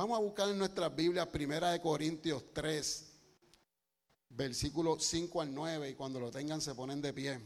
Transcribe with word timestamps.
Vamos 0.00 0.16
a 0.16 0.22
buscar 0.22 0.48
en 0.48 0.56
nuestras 0.56 0.96
Biblias 0.96 1.26
Primera 1.26 1.72
de 1.72 1.80
Corintios 1.82 2.54
3, 2.54 3.12
versículos 4.30 5.04
5 5.04 5.42
al 5.42 5.52
9, 5.52 5.90
y 5.90 5.94
cuando 5.94 6.18
lo 6.18 6.30
tengan 6.30 6.62
se 6.62 6.74
ponen 6.74 7.02
de 7.02 7.12
pie. 7.12 7.38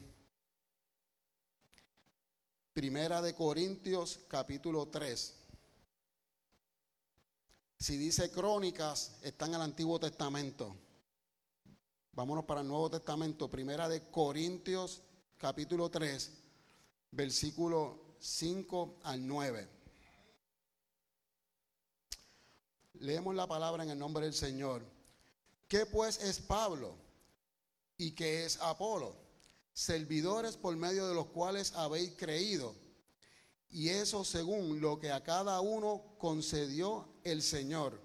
Primera 2.72 3.20
de 3.20 3.34
Corintios 3.34 4.20
capítulo 4.28 4.86
3. 4.86 5.34
Si 7.76 7.96
dice 7.96 8.30
crónicas, 8.30 9.16
está 9.22 9.46
en 9.46 9.54
el 9.54 9.60
Antiguo 9.60 9.98
Testamento. 9.98 10.76
Vámonos 12.12 12.44
para 12.44 12.60
el 12.60 12.68
Nuevo 12.68 12.88
Testamento. 12.88 13.50
Primera 13.50 13.88
de 13.88 14.08
Corintios 14.12 15.02
capítulo 15.38 15.90
3, 15.90 16.32
versículo 17.10 18.14
5 18.20 19.00
al 19.02 19.26
9. 19.26 19.83
Leemos 23.00 23.34
la 23.34 23.46
palabra 23.46 23.82
en 23.82 23.90
el 23.90 23.98
nombre 23.98 24.24
del 24.24 24.34
Señor. 24.34 24.82
¿Qué 25.68 25.86
pues 25.86 26.18
es 26.22 26.38
Pablo? 26.38 26.94
¿Y 27.96 28.12
qué 28.12 28.44
es 28.44 28.58
Apolo? 28.60 29.16
Servidores 29.72 30.56
por 30.56 30.76
medio 30.76 31.08
de 31.08 31.14
los 31.14 31.26
cuales 31.26 31.72
habéis 31.74 32.12
creído. 32.16 32.74
Y 33.70 33.88
eso 33.88 34.24
según 34.24 34.80
lo 34.80 35.00
que 35.00 35.10
a 35.10 35.24
cada 35.24 35.60
uno 35.60 36.14
concedió 36.18 37.08
el 37.24 37.42
Señor. 37.42 38.00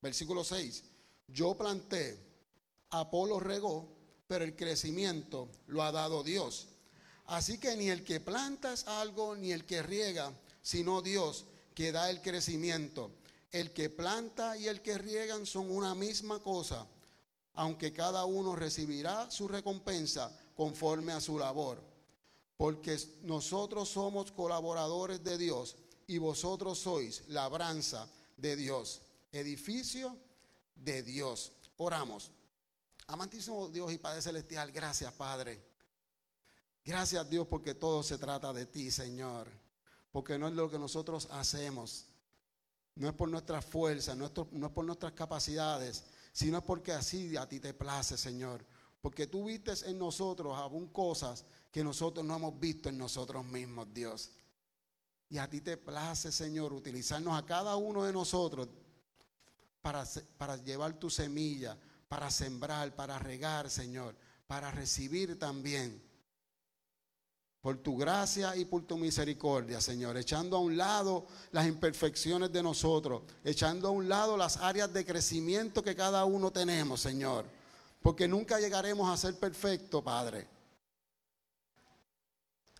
Versículo 0.00 0.44
6. 0.44 0.84
Yo 1.26 1.56
planté, 1.56 2.18
Apolo 2.90 3.40
regó, 3.40 3.88
pero 4.28 4.44
el 4.44 4.54
crecimiento 4.54 5.48
lo 5.66 5.82
ha 5.82 5.90
dado 5.90 6.22
Dios. 6.22 6.68
Así 7.26 7.58
que 7.58 7.76
ni 7.76 7.88
el 7.88 8.04
que 8.04 8.20
planta 8.20 8.72
es 8.72 8.86
algo, 8.86 9.36
ni 9.36 9.52
el 9.52 9.66
que 9.66 9.82
riega, 9.82 10.32
sino 10.62 11.02
Dios 11.02 11.46
que 11.74 11.92
da 11.92 12.10
el 12.10 12.22
crecimiento. 12.22 13.10
El 13.50 13.72
que 13.72 13.90
planta 13.90 14.56
y 14.56 14.68
el 14.68 14.82
que 14.82 14.98
riegan 14.98 15.46
son 15.46 15.70
una 15.70 15.94
misma 15.94 16.40
cosa, 16.40 16.86
aunque 17.54 17.92
cada 17.92 18.24
uno 18.24 18.54
recibirá 18.54 19.30
su 19.30 19.48
recompensa 19.48 20.36
conforme 20.54 21.12
a 21.12 21.20
su 21.20 21.38
labor. 21.38 21.82
Porque 22.56 22.98
nosotros 23.22 23.88
somos 23.88 24.32
colaboradores 24.32 25.22
de 25.22 25.38
Dios 25.38 25.76
y 26.06 26.18
vosotros 26.18 26.78
sois 26.78 27.22
labranza 27.28 28.10
de 28.36 28.56
Dios, 28.56 29.02
edificio 29.32 30.16
de 30.74 31.02
Dios. 31.02 31.52
Oramos. 31.76 32.32
Amantísimo 33.06 33.68
Dios 33.68 33.92
y 33.92 33.98
Padre 33.98 34.20
Celestial, 34.20 34.70
gracias 34.72 35.12
Padre. 35.12 35.62
Gracias 36.84 37.28
Dios 37.28 37.46
porque 37.46 37.74
todo 37.74 38.02
se 38.02 38.18
trata 38.18 38.52
de 38.52 38.66
ti, 38.66 38.90
Señor. 38.90 39.48
Porque 40.10 40.38
no 40.38 40.48
es 40.48 40.54
lo 40.54 40.70
que 40.70 40.78
nosotros 40.78 41.28
hacemos, 41.30 42.06
no 42.98 43.08
es 43.08 43.14
por 43.14 43.28
nuestra 43.28 43.62
fuerza, 43.62 44.14
no 44.14 44.26
es, 44.26 44.32
por 44.32 44.84
nuestras 44.84 45.12
capacidades, 45.12 46.04
sino 46.32 46.60
porque 46.64 46.92
así 46.92 47.36
a 47.36 47.48
ti 47.48 47.60
te 47.60 47.72
place, 47.72 48.18
Señor. 48.18 48.64
Porque 49.00 49.28
tú 49.28 49.44
vistes 49.44 49.84
en 49.84 49.98
nosotros 49.98 50.56
aún 50.56 50.88
cosas 50.88 51.44
que 51.70 51.84
nosotros 51.84 52.26
no 52.26 52.34
hemos 52.34 52.58
visto 52.58 52.88
en 52.88 52.98
nosotros 52.98 53.44
mismos, 53.44 53.86
Dios. 53.94 54.32
Y 55.30 55.38
a 55.38 55.48
ti 55.48 55.60
te 55.60 55.76
place, 55.76 56.32
Señor, 56.32 56.72
utilizarnos 56.72 57.38
a 57.38 57.46
cada 57.46 57.76
uno 57.76 58.02
de 58.02 58.12
nosotros 58.12 58.68
para 59.80 60.56
llevar 60.56 60.98
tu 60.98 61.08
semilla, 61.08 61.78
para 62.08 62.30
sembrar, 62.32 62.96
para 62.96 63.16
regar, 63.18 63.70
Señor, 63.70 64.16
para 64.48 64.72
recibir 64.72 65.38
también 65.38 66.07
por 67.68 67.76
tu 67.76 67.98
gracia 67.98 68.56
y 68.56 68.64
por 68.64 68.86
tu 68.86 68.96
misericordia, 68.96 69.78
Señor, 69.78 70.16
echando 70.16 70.56
a 70.56 70.60
un 70.60 70.78
lado 70.78 71.26
las 71.50 71.66
imperfecciones 71.66 72.50
de 72.50 72.62
nosotros, 72.62 73.24
echando 73.44 73.88
a 73.88 73.90
un 73.90 74.08
lado 74.08 74.38
las 74.38 74.56
áreas 74.56 74.90
de 74.90 75.04
crecimiento 75.04 75.82
que 75.82 75.94
cada 75.94 76.24
uno 76.24 76.50
tenemos, 76.50 76.98
Señor, 77.02 77.44
porque 78.00 78.26
nunca 78.26 78.58
llegaremos 78.58 79.12
a 79.12 79.18
ser 79.18 79.38
perfectos, 79.38 80.02
Padre. 80.02 80.48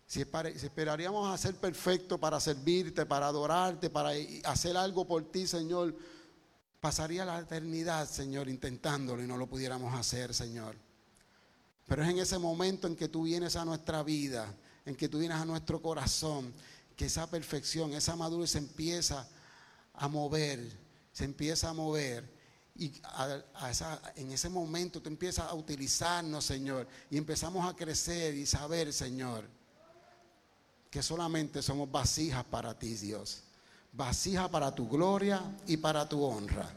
Si, 0.07 0.21
esperaríamos 0.21 1.31
a 1.31 1.37
ser 1.37 1.53
perfectos 1.53 2.17
para 2.17 2.39
servirte, 2.39 3.05
para 3.05 3.27
adorarte, 3.27 3.91
para 3.91 4.09
hacer 4.45 4.75
algo 4.75 5.05
por 5.05 5.23
ti, 5.31 5.45
Señor, 5.45 5.95
pasaría 6.79 7.25
la 7.25 7.37
eternidad, 7.37 8.09
Señor, 8.09 8.49
intentándolo 8.49 9.21
y 9.21 9.27
no 9.27 9.37
lo 9.37 9.45
pudiéramos 9.45 9.93
hacer, 9.93 10.33
Señor. 10.33 10.75
Pero 11.85 12.01
es 12.01 12.09
en 12.09 12.17
ese 12.17 12.39
momento 12.39 12.87
en 12.87 12.95
que 12.95 13.07
tú 13.07 13.25
vienes 13.25 13.55
a 13.55 13.65
nuestra 13.65 14.01
vida 14.01 14.51
en 14.89 14.95
que 14.95 15.07
tú 15.07 15.19
vienes 15.19 15.37
a 15.37 15.45
nuestro 15.45 15.79
corazón, 15.79 16.51
que 16.95 17.05
esa 17.05 17.29
perfección, 17.29 17.93
esa 17.93 18.15
madurez 18.15 18.49
se 18.51 18.57
empieza 18.57 19.27
a 19.93 20.07
mover, 20.07 20.59
se 21.13 21.25
empieza 21.25 21.69
a 21.69 21.73
mover. 21.73 22.27
Y 22.75 22.91
en 24.15 24.31
ese 24.31 24.49
momento 24.49 24.99
tú 24.99 25.07
empiezas 25.07 25.45
a 25.45 25.53
utilizarnos, 25.53 26.43
Señor, 26.43 26.87
y 27.11 27.17
empezamos 27.17 27.69
a 27.69 27.75
crecer 27.75 28.33
y 28.33 28.47
saber, 28.47 28.91
Señor, 28.91 29.45
que 30.89 31.03
solamente 31.03 31.61
somos 31.61 31.91
vasijas 31.91 32.43
para 32.45 32.77
ti, 32.77 32.95
Dios. 32.95 33.43
Vasijas 33.93 34.49
para 34.49 34.73
tu 34.73 34.89
gloria 34.89 35.39
y 35.67 35.77
para 35.77 36.09
tu 36.09 36.23
honra. 36.23 36.67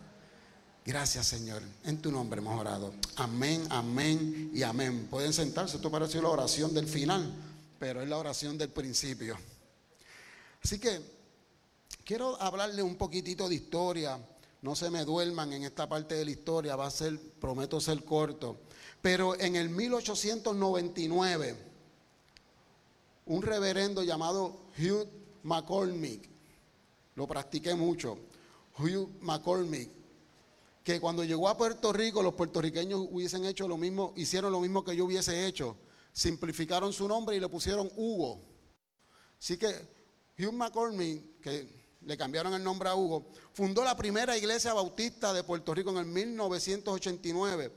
Gracias, 0.84 1.28
Señor. 1.28 1.62
En 1.84 2.02
tu 2.02 2.12
nombre 2.12 2.40
hemos 2.40 2.60
orado. 2.60 2.92
Amén, 3.16 3.66
amén 3.70 4.50
y 4.52 4.62
amén. 4.64 5.06
Pueden 5.10 5.32
sentarse. 5.32 5.76
Esto 5.76 5.90
parece 5.90 6.20
la 6.20 6.28
oración 6.28 6.74
del 6.74 6.86
final 6.86 7.51
pero 7.82 8.00
es 8.00 8.08
la 8.08 8.16
oración 8.16 8.56
del 8.56 8.68
principio. 8.68 9.36
Así 10.62 10.78
que 10.78 11.00
quiero 12.04 12.40
hablarle 12.40 12.80
un 12.80 12.94
poquitito 12.94 13.48
de 13.48 13.56
historia. 13.56 14.24
No 14.60 14.76
se 14.76 14.88
me 14.88 15.04
duerman 15.04 15.52
en 15.52 15.64
esta 15.64 15.88
parte 15.88 16.14
de 16.14 16.24
la 16.24 16.30
historia, 16.30 16.76
va 16.76 16.86
a 16.86 16.90
ser, 16.92 17.18
prometo 17.40 17.80
ser 17.80 18.04
corto. 18.04 18.60
Pero 19.00 19.36
en 19.36 19.56
el 19.56 19.68
1899, 19.68 21.56
un 23.26 23.42
reverendo 23.42 24.04
llamado 24.04 24.60
Hugh 24.78 25.08
McCormick, 25.42 26.28
lo 27.16 27.26
practiqué 27.26 27.74
mucho, 27.74 28.16
Hugh 28.78 29.08
McCormick, 29.22 29.90
que 30.84 31.00
cuando 31.00 31.24
llegó 31.24 31.48
a 31.48 31.56
Puerto 31.56 31.92
Rico, 31.92 32.22
los 32.22 32.34
puertorriqueños 32.34 33.08
hubiesen 33.10 33.44
hecho 33.44 33.66
lo 33.66 33.76
mismo, 33.76 34.12
hicieron 34.14 34.52
lo 34.52 34.60
mismo 34.60 34.84
que 34.84 34.94
yo 34.94 35.04
hubiese 35.04 35.48
hecho 35.48 35.76
simplificaron 36.12 36.92
su 36.92 37.08
nombre 37.08 37.36
y 37.36 37.40
le 37.40 37.48
pusieron 37.48 37.90
Hugo. 37.96 38.40
Así 39.38 39.56
que 39.56 39.68
Hugh 40.38 40.52
McCormick, 40.52 41.40
que 41.40 41.82
le 42.02 42.16
cambiaron 42.16 42.54
el 42.54 42.62
nombre 42.62 42.88
a 42.88 42.94
Hugo, 42.94 43.30
fundó 43.52 43.82
la 43.84 43.96
primera 43.96 44.36
iglesia 44.36 44.74
bautista 44.74 45.32
de 45.32 45.42
Puerto 45.42 45.74
Rico 45.74 45.90
en 45.90 45.98
el 45.98 46.06
1989, 46.06 47.72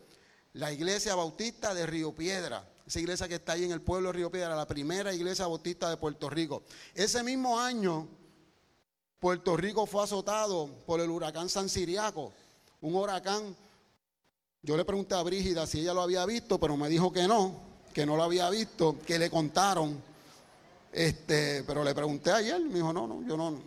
la 0.54 0.72
iglesia 0.72 1.16
bautista 1.16 1.74
de 1.74 1.86
Río 1.86 2.14
Piedra. 2.14 2.70
Esa 2.86 3.00
iglesia 3.00 3.28
que 3.28 3.36
está 3.36 3.54
ahí 3.54 3.64
en 3.64 3.72
el 3.72 3.82
pueblo 3.82 4.10
de 4.10 4.14
Río 4.14 4.32
Piedra, 4.32 4.56
la 4.56 4.68
primera 4.68 5.12
iglesia 5.14 5.48
bautista 5.48 5.90
de 5.90 5.98
Puerto 5.98 6.30
Rico. 6.30 6.64
Ese 6.94 7.24
mismo 7.24 7.60
año, 7.60 8.08
Puerto 9.20 9.58
Rico 9.58 9.88
fue 9.88 10.04
azotado 10.04 10.84
por 10.86 11.00
el 11.00 11.10
huracán 11.10 11.50
San 11.50 11.68
Siriaco, 11.68 12.32
un 12.82 12.96
huracán. 12.96 13.56
Yo 14.62 14.78
le 14.78 14.86
pregunté 14.86 15.16
a 15.16 15.24
Brígida 15.24 15.66
si 15.66 15.80
ella 15.80 15.96
lo 15.96 16.02
había 16.02 16.26
visto, 16.28 16.60
pero 16.60 16.78
me 16.78 16.90
dijo 16.90 17.12
que 17.12 17.28
no 17.28 17.75
que 17.96 18.06
no 18.06 18.18
lo 18.18 18.24
había 18.24 18.50
visto, 18.50 18.98
que 19.08 19.18
le 19.18 19.30
contaron. 19.30 19.98
Este, 20.92 21.64
pero 21.64 21.82
le 21.82 21.96
pregunté 21.96 22.30
ayer, 22.30 22.60
me 22.60 22.74
dijo, 22.74 22.92
no, 22.92 23.08
no, 23.08 23.26
yo 23.26 23.38
no, 23.38 23.58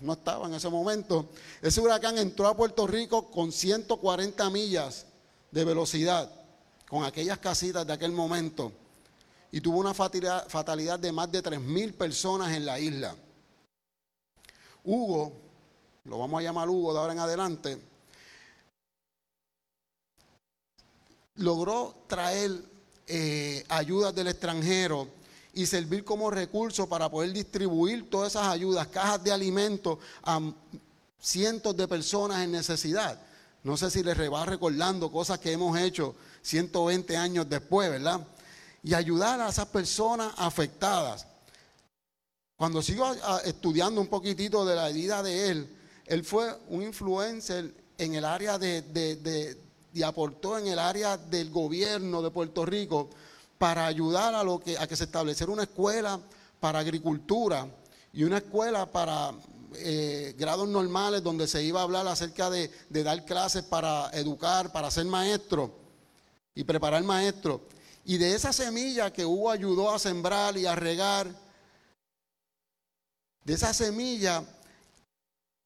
no 0.00 0.12
estaba 0.12 0.46
en 0.46 0.54
ese 0.54 0.68
momento. 0.68 1.30
Ese 1.60 1.80
huracán 1.80 2.16
entró 2.16 2.46
a 2.46 2.56
Puerto 2.56 2.86
Rico 2.86 3.28
con 3.28 3.50
140 3.50 4.48
millas 4.50 5.06
de 5.50 5.64
velocidad, 5.64 6.30
con 6.88 7.02
aquellas 7.02 7.38
casitas 7.38 7.84
de 7.84 7.92
aquel 7.92 8.12
momento, 8.12 8.70
y 9.50 9.60
tuvo 9.60 9.80
una 9.80 9.94
fatalidad 9.94 11.00
de 11.00 11.10
más 11.10 11.32
de 11.32 11.42
3.000 11.42 11.92
personas 11.94 12.52
en 12.52 12.64
la 12.64 12.78
isla. 12.78 13.16
Hugo, 14.84 15.32
lo 16.04 16.20
vamos 16.20 16.38
a 16.38 16.42
llamar 16.44 16.68
Hugo 16.68 16.92
de 16.92 17.00
ahora 17.00 17.14
en 17.14 17.18
adelante, 17.18 17.82
logró 21.34 22.04
traer 22.06 22.71
eh, 23.06 23.64
ayudas 23.68 24.14
del 24.14 24.28
extranjero 24.28 25.08
y 25.54 25.66
servir 25.66 26.04
como 26.04 26.30
recurso 26.30 26.88
para 26.88 27.10
poder 27.10 27.32
distribuir 27.32 28.08
todas 28.08 28.32
esas 28.32 28.48
ayudas, 28.48 28.86
cajas 28.88 29.22
de 29.22 29.32
alimentos 29.32 29.98
a 30.22 30.40
cientos 31.20 31.76
de 31.76 31.86
personas 31.86 32.42
en 32.42 32.52
necesidad. 32.52 33.20
No 33.62 33.76
sé 33.76 33.90
si 33.90 34.02
les 34.02 34.18
va 34.18 34.44
recordando 34.44 35.10
cosas 35.10 35.38
que 35.38 35.52
hemos 35.52 35.78
hecho 35.78 36.16
120 36.42 37.16
años 37.16 37.48
después, 37.48 37.90
¿verdad? 37.90 38.26
Y 38.82 38.94
ayudar 38.94 39.40
a 39.40 39.48
esas 39.48 39.66
personas 39.66 40.32
afectadas. 40.36 41.26
Cuando 42.56 42.82
sigo 42.82 43.12
estudiando 43.44 44.00
un 44.00 44.08
poquitito 44.08 44.64
de 44.64 44.74
la 44.74 44.88
vida 44.88 45.22
de 45.22 45.50
él, 45.50 45.76
él 46.06 46.24
fue 46.24 46.56
un 46.68 46.82
influencer 46.82 47.72
en 47.98 48.14
el 48.14 48.24
área 48.24 48.58
de, 48.58 49.56
y 49.92 50.02
aportó 50.02 50.58
en 50.58 50.66
el 50.66 50.78
área 50.78 51.16
del 51.16 51.50
gobierno 51.50 52.22
de 52.22 52.30
Puerto 52.30 52.64
Rico 52.64 53.10
para 53.58 53.86
ayudar 53.86 54.34
a, 54.34 54.42
lo 54.42 54.58
que, 54.58 54.78
a 54.78 54.86
que 54.86 54.96
se 54.96 55.04
estableciera 55.04 55.52
una 55.52 55.64
escuela 55.64 56.20
para 56.58 56.78
agricultura 56.78 57.66
y 58.12 58.24
una 58.24 58.38
escuela 58.38 58.90
para 58.90 59.32
eh, 59.76 60.34
grados 60.38 60.68
normales 60.68 61.22
donde 61.22 61.46
se 61.46 61.62
iba 61.62 61.80
a 61.80 61.84
hablar 61.84 62.06
acerca 62.06 62.50
de, 62.50 62.70
de 62.88 63.02
dar 63.02 63.24
clases 63.24 63.62
para 63.62 64.10
educar, 64.12 64.72
para 64.72 64.90
ser 64.90 65.04
maestro 65.06 65.72
y 66.54 66.64
preparar 66.64 67.02
maestro. 67.04 67.62
Y 68.04 68.18
de 68.18 68.34
esa 68.34 68.52
semilla 68.52 69.12
que 69.12 69.24
Hugo 69.24 69.50
ayudó 69.50 69.94
a 69.94 69.98
sembrar 69.98 70.56
y 70.56 70.66
a 70.66 70.74
regar, 70.74 71.28
de 73.44 73.54
esa 73.54 73.72
semilla 73.72 74.44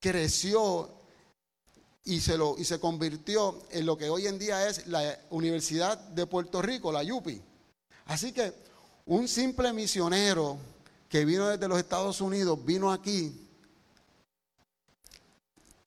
creció 0.00 0.95
y 2.06 2.20
se, 2.20 2.38
lo, 2.38 2.56
y 2.56 2.64
se 2.64 2.78
convirtió 2.78 3.58
en 3.70 3.84
lo 3.84 3.98
que 3.98 4.08
hoy 4.08 4.28
en 4.28 4.38
día 4.38 4.68
es 4.68 4.86
la 4.86 5.18
Universidad 5.30 5.98
de 5.98 6.24
Puerto 6.24 6.62
Rico, 6.62 6.92
la 6.92 7.02
YUPI. 7.02 7.42
Así 8.06 8.32
que 8.32 8.52
un 9.06 9.26
simple 9.26 9.72
misionero 9.72 10.56
que 11.08 11.24
vino 11.24 11.48
desde 11.48 11.66
los 11.66 11.78
Estados 11.78 12.20
Unidos, 12.20 12.64
vino 12.64 12.92
aquí 12.92 13.42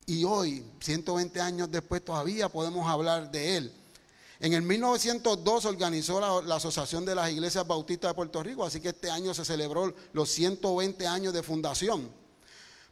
y 0.07 0.25
hoy, 0.25 0.65
120 0.81 1.39
años 1.39 1.71
después, 1.71 2.03
todavía 2.03 2.49
podemos 2.49 2.85
hablar 2.85 3.31
de 3.31 3.55
él. 3.55 3.71
En 4.41 4.51
el 4.51 4.61
1902 4.61 5.65
organizó 5.65 6.19
la, 6.19 6.41
la, 6.41 6.55
Asociación 6.55 7.05
de 7.05 7.15
las 7.15 7.31
Iglesias 7.31 7.65
Bautistas 7.65 8.11
de 8.11 8.15
Puerto 8.15 8.43
Rico, 8.43 8.65
así 8.65 8.81
que 8.81 8.89
este 8.89 9.09
año 9.09 9.33
se 9.33 9.45
celebró 9.45 9.93
los 10.11 10.29
120 10.29 11.07
años 11.07 11.33
de 11.33 11.43
fundación. 11.43 12.09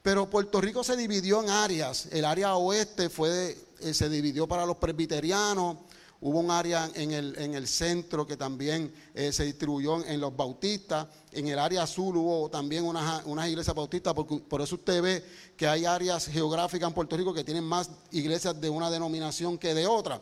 Pero 0.08 0.30
Puerto 0.30 0.62
Rico 0.62 0.86
se 0.86 0.96
dividió 0.96 1.44
en 1.44 1.50
áreas. 1.50 2.08
El 2.14 2.24
área 2.24 2.56
oeste 2.56 3.10
fue, 3.10 3.58
eh, 3.82 3.94
se 3.94 4.08
dividió 4.08 4.48
para 4.48 4.66
los 4.66 4.78
presbiterianos, 4.78 5.80
Hubo 6.22 6.40
un 6.40 6.50
área 6.50 6.90
en 6.94 7.12
el, 7.12 7.38
en 7.38 7.56
el 7.56 7.68
centro 7.68 8.26
que 8.26 8.38
también 8.38 8.92
eh, 9.14 9.34
se 9.34 9.44
distribuyó 9.44 10.04
en, 10.06 10.22
los 10.22 10.34
bautistas. 10.34 11.08
En 11.34 11.50
el 11.50 11.60
área 11.60 11.84
azul 11.84 12.16
hubo 12.16 12.50
también 12.50 12.86
unas, 12.86 13.50
iglesias 13.50 13.76
bautistas, 13.76 14.14
por 14.14 14.62
eso 14.62 14.76
usted 14.76 15.02
ve 15.02 15.26
que 15.58 15.68
hay 15.68 15.84
áreas 15.84 16.28
geográficas 16.28 16.88
en 16.88 16.94
Puerto 16.94 17.18
Rico 17.18 17.34
que 17.34 17.44
tienen 17.44 17.66
más 17.66 17.92
iglesias 18.12 18.60
de 18.62 18.70
una 18.70 18.90
denominación 18.90 19.58
que 19.58 19.74
de 19.74 19.88
otra. 19.88 20.22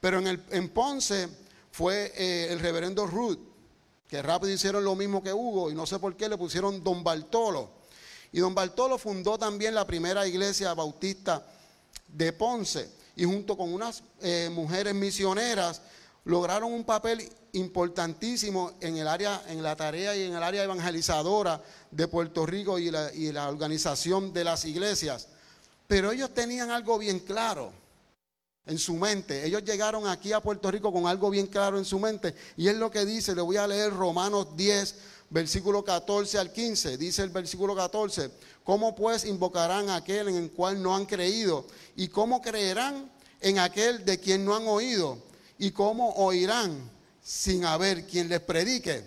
Pero 0.00 0.18
en, 0.18 0.28
el, 0.28 0.42
en 0.50 0.70
Ponce 0.70 1.28
fue 1.70 2.10
eh, 2.16 2.48
el 2.52 2.58
reverendo 2.58 3.06
Ruth, 3.06 3.38
que 4.08 4.22
rápido 4.22 4.54
hicieron 4.54 4.82
lo 4.82 4.96
mismo 4.96 5.22
que 5.22 5.34
Hugo, 5.34 5.70
y 5.70 5.74
no 5.74 5.84
sé 5.84 5.98
por 5.98 6.16
qué 6.16 6.26
le 6.26 6.38
pusieron 6.38 6.82
Don 6.82 7.04
Bartolo. 7.04 7.76
Y 8.36 8.40
Don 8.40 8.54
Bartolo 8.54 8.98
fundó 8.98 9.38
también 9.38 9.74
la 9.74 9.86
primera 9.86 10.26
iglesia 10.26 10.74
bautista 10.74 11.42
de 12.06 12.34
Ponce 12.34 12.86
y 13.16 13.24
junto 13.24 13.56
con 13.56 13.72
unas 13.72 14.02
eh, 14.20 14.50
mujeres 14.52 14.94
misioneras 14.94 15.80
lograron 16.24 16.70
un 16.70 16.84
papel 16.84 17.26
importantísimo 17.54 18.72
en 18.82 18.98
el 18.98 19.08
área, 19.08 19.42
en 19.48 19.62
la 19.62 19.74
tarea 19.74 20.14
y 20.14 20.24
en 20.24 20.34
el 20.34 20.42
área 20.42 20.64
evangelizadora 20.64 21.62
de 21.90 22.08
Puerto 22.08 22.44
Rico 22.44 22.78
y 22.78 22.90
la, 22.90 23.10
y 23.14 23.32
la 23.32 23.48
organización 23.48 24.34
de 24.34 24.44
las 24.44 24.66
iglesias. 24.66 25.28
Pero 25.86 26.12
ellos 26.12 26.34
tenían 26.34 26.70
algo 26.70 26.98
bien 26.98 27.20
claro 27.20 27.72
en 28.66 28.78
su 28.78 28.96
mente. 28.96 29.46
Ellos 29.46 29.64
llegaron 29.64 30.06
aquí 30.06 30.34
a 30.34 30.40
Puerto 30.40 30.70
Rico 30.70 30.92
con 30.92 31.06
algo 31.06 31.30
bien 31.30 31.46
claro 31.46 31.78
en 31.78 31.86
su 31.86 31.98
mente. 31.98 32.34
Y 32.58 32.68
es 32.68 32.76
lo 32.76 32.90
que 32.90 33.06
dice, 33.06 33.34
le 33.34 33.40
voy 33.40 33.56
a 33.56 33.66
leer 33.66 33.94
Romanos 33.94 34.54
10, 34.56 34.94
versículo 35.30 35.84
14 35.84 36.38
al 36.38 36.52
15. 36.52 36.96
Dice 36.96 37.22
el 37.22 37.30
versículo 37.30 37.74
14, 37.74 38.30
¿cómo 38.64 38.94
pues 38.94 39.24
invocarán 39.24 39.88
a 39.90 39.96
aquel 39.96 40.28
en 40.28 40.36
el 40.36 40.50
cual 40.50 40.82
no 40.82 40.94
han 40.94 41.06
creído? 41.06 41.66
¿Y 41.96 42.08
cómo 42.08 42.40
creerán 42.40 43.10
en 43.40 43.58
aquel 43.58 44.04
de 44.04 44.18
quien 44.18 44.44
no 44.44 44.54
han 44.54 44.66
oído? 44.66 45.18
¿Y 45.58 45.70
cómo 45.70 46.10
oirán 46.14 46.90
sin 47.22 47.64
haber 47.64 48.06
quien 48.06 48.28
les 48.28 48.40
predique? 48.40 49.04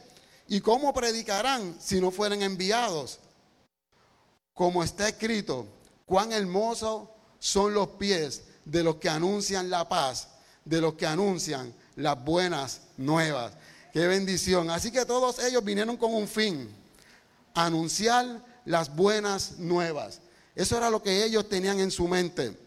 ¿Y 0.47 0.61
cómo 0.61 0.93
predicarán 0.93 1.77
si 1.79 2.01
no 2.01 2.11
fueren 2.11 2.41
enviados? 2.41 3.19
Como 4.53 4.83
está 4.83 5.07
escrito, 5.07 5.67
cuán 6.05 6.31
hermosos 6.33 7.07
son 7.39 7.73
los 7.73 7.89
pies 7.89 8.43
de 8.65 8.83
los 8.83 8.95
que 8.95 9.09
anuncian 9.09 9.69
la 9.69 9.87
paz, 9.87 10.27
de 10.65 10.81
los 10.81 10.95
que 10.95 11.05
anuncian 11.05 11.73
las 11.95 12.23
buenas 12.23 12.81
nuevas. 12.97 13.53
Qué 13.91 14.07
bendición. 14.07 14.69
Así 14.69 14.91
que 14.91 15.05
todos 15.05 15.39
ellos 15.39 15.63
vinieron 15.63 15.97
con 15.97 16.13
un 16.13 16.27
fin, 16.27 16.69
anunciar 17.53 18.43
las 18.65 18.95
buenas 18.95 19.57
nuevas. 19.57 20.21
Eso 20.55 20.77
era 20.77 20.89
lo 20.89 21.01
que 21.01 21.23
ellos 21.23 21.47
tenían 21.49 21.79
en 21.79 21.91
su 21.91 22.07
mente. 22.07 22.57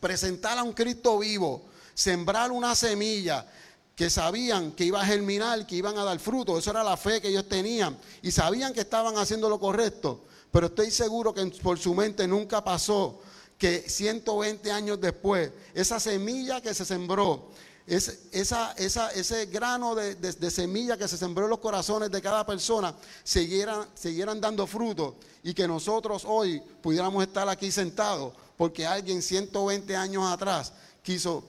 Presentar 0.00 0.58
a 0.58 0.62
un 0.62 0.72
Cristo 0.72 1.18
vivo, 1.18 1.62
sembrar 1.94 2.50
una 2.50 2.74
semilla 2.74 3.46
que 3.94 4.10
sabían 4.10 4.72
que 4.72 4.84
iba 4.84 5.00
a 5.00 5.04
germinar, 5.04 5.66
que 5.66 5.76
iban 5.76 5.96
a 5.98 6.04
dar 6.04 6.18
fruto. 6.18 6.58
Eso 6.58 6.70
era 6.70 6.82
la 6.82 6.96
fe 6.96 7.20
que 7.20 7.28
ellos 7.28 7.48
tenían. 7.48 7.96
Y 8.22 8.30
sabían 8.30 8.72
que 8.72 8.80
estaban 8.80 9.16
haciendo 9.18 9.48
lo 9.48 9.60
correcto. 9.60 10.24
Pero 10.50 10.66
estoy 10.66 10.90
seguro 10.90 11.32
que 11.32 11.44
por 11.62 11.78
su 11.78 11.94
mente 11.94 12.26
nunca 12.26 12.64
pasó 12.64 13.20
que 13.58 13.84
120 13.88 14.72
años 14.72 15.00
después, 15.00 15.50
esa 15.72 16.00
semilla 16.00 16.60
que 16.60 16.74
se 16.74 16.84
sembró, 16.84 17.50
esa, 17.86 18.72
ese 18.72 19.46
grano 19.46 19.94
de, 19.94 20.50
semilla 20.50 20.96
que 20.96 21.08
se 21.08 21.16
sembró 21.16 21.44
en 21.44 21.50
los 21.50 21.58
corazones 21.58 22.10
de 22.10 22.22
cada 22.22 22.46
persona 22.46 22.94
siguieran, 23.24 23.86
siguieran 23.94 24.40
dando 24.40 24.66
fruto 24.66 25.16
y 25.42 25.52
que 25.52 25.66
nosotros 25.66 26.24
hoy 26.24 26.60
pudiéramos 26.80 27.22
estar 27.24 27.48
aquí 27.48 27.72
sentados 27.72 28.32
porque 28.56 28.86
alguien 28.86 29.20
120 29.20 29.96
años 29.96 30.24
atrás 30.30 30.72
quiso, 31.02 31.44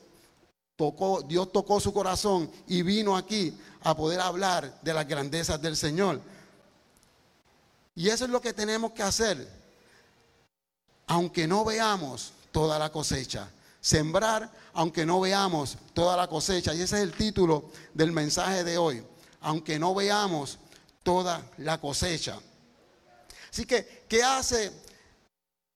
tocó, 0.76 1.22
Dios 1.22 1.52
tocó 1.52 1.80
su 1.80 1.94
corazón 1.94 2.50
y 2.68 2.82
vino 2.82 3.16
aquí 3.16 3.56
a 3.82 3.96
poder 3.96 4.20
hablar 4.20 4.80
de 4.82 4.94
las 4.94 5.08
grandezas 5.08 5.62
del 5.62 5.78
Señor. 5.78 6.20
Y 7.96 8.10
eso 8.10 8.26
es 8.26 8.32
lo 8.32 8.42
que 8.42 8.54
tenemos 8.54 8.94
que 8.94 9.04
hacer, 9.04 9.48
aunque 11.06 11.48
no 11.48 11.64
veamos 11.64 12.34
toda 12.52 12.80
la 12.80 12.92
cosecha. 12.92 13.50
Sembrar 13.84 14.50
aunque 14.72 15.06
no 15.06 15.20
veamos 15.20 15.78
toda 15.94 16.16
la 16.16 16.28
cosecha. 16.28 16.74
Y 16.74 16.82
ese 16.82 16.96
es 16.96 17.04
el 17.04 17.12
título 17.12 17.70
del 17.94 18.14
mensaje 18.14 18.64
de 18.64 18.78
hoy. 18.78 19.04
Aunque 19.42 19.78
no 19.78 19.94
veamos 19.94 20.58
toda 21.04 21.46
la 21.58 21.82
cosecha. 21.82 22.40
Así 23.52 23.66
que, 23.66 24.06
¿qué 24.08 24.24
hace, 24.24 24.72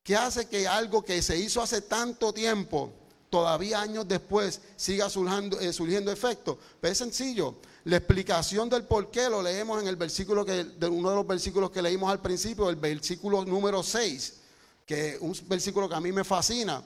qué 0.03 0.15
hace 0.15 0.47
que 0.47 0.65
algo 0.65 1.03
que 1.03 1.21
se 1.21 1.37
hizo 1.37 1.61
hace 1.61 1.81
tanto 1.81 2.31
tiempo, 2.31 2.93
todavía 3.29 3.81
años 3.81 4.07
después, 4.07 4.61
siga 4.77 5.09
surgiendo, 5.09 5.59
eh, 5.59 5.73
surgiendo 5.73 6.09
efecto? 6.09 6.57
Pues 6.79 6.93
es 6.93 6.97
sencillo. 6.99 7.55
La 7.83 7.97
explicación 7.97 8.69
del 8.69 8.85
por 8.85 9.11
qué 9.11 9.29
lo 9.29 9.41
leemos 9.41 9.81
en 9.81 9.89
el 9.89 9.97
versículo 9.97 10.45
que, 10.45 10.63
de 10.63 10.87
uno 10.87 11.09
de 11.09 11.15
los 11.17 11.27
versículos 11.27 11.71
que 11.71 11.81
leímos 11.81 12.09
al 12.09 12.21
principio, 12.21 12.69
el 12.69 12.77
versículo 12.77 13.43
número 13.43 13.83
6, 13.83 14.33
que 14.85 15.09
es 15.09 15.17
un 15.19 15.37
versículo 15.45 15.89
que 15.89 15.95
a 15.95 15.99
mí 15.99 16.13
me 16.13 16.23
fascina. 16.23 16.81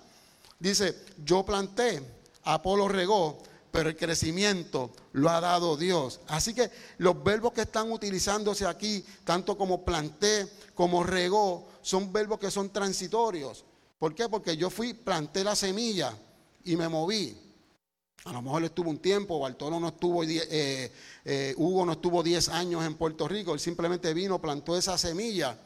Dice, 0.61 0.95
yo 1.25 1.43
planté, 1.43 2.03
Apolo 2.43 2.87
regó, 2.87 3.41
pero 3.71 3.89
el 3.89 3.97
crecimiento 3.97 4.91
lo 5.13 5.31
ha 5.31 5.41
dado 5.41 5.75
Dios. 5.75 6.19
Así 6.27 6.53
que 6.53 6.69
los 6.99 7.23
verbos 7.23 7.53
que 7.53 7.61
están 7.61 7.91
utilizándose 7.91 8.67
aquí, 8.67 9.03
tanto 9.23 9.57
como 9.57 9.83
planté 9.83 10.47
como 10.75 11.03
regó, 11.03 11.67
son 11.81 12.13
verbos 12.13 12.37
que 12.37 12.51
son 12.51 12.69
transitorios. 12.69 13.65
¿Por 13.97 14.13
qué? 14.13 14.29
Porque 14.29 14.55
yo 14.55 14.69
fui, 14.69 14.93
planté 14.93 15.43
la 15.43 15.55
semilla 15.55 16.15
y 16.63 16.75
me 16.75 16.87
moví. 16.87 17.35
A 18.25 18.31
lo 18.31 18.43
mejor 18.43 18.63
estuvo 18.63 18.91
un 18.91 18.99
tiempo, 18.99 19.39
Bartolo 19.39 19.79
no 19.79 19.87
estuvo, 19.87 20.23
eh, 20.23 20.91
eh, 21.25 21.55
Hugo 21.57 21.87
no 21.87 21.93
estuvo 21.93 22.21
10 22.21 22.49
años 22.49 22.85
en 22.85 22.93
Puerto 22.93 23.27
Rico, 23.27 23.55
él 23.55 23.59
simplemente 23.59 24.13
vino, 24.13 24.39
plantó 24.39 24.77
esa 24.77 24.95
semilla 24.95 25.57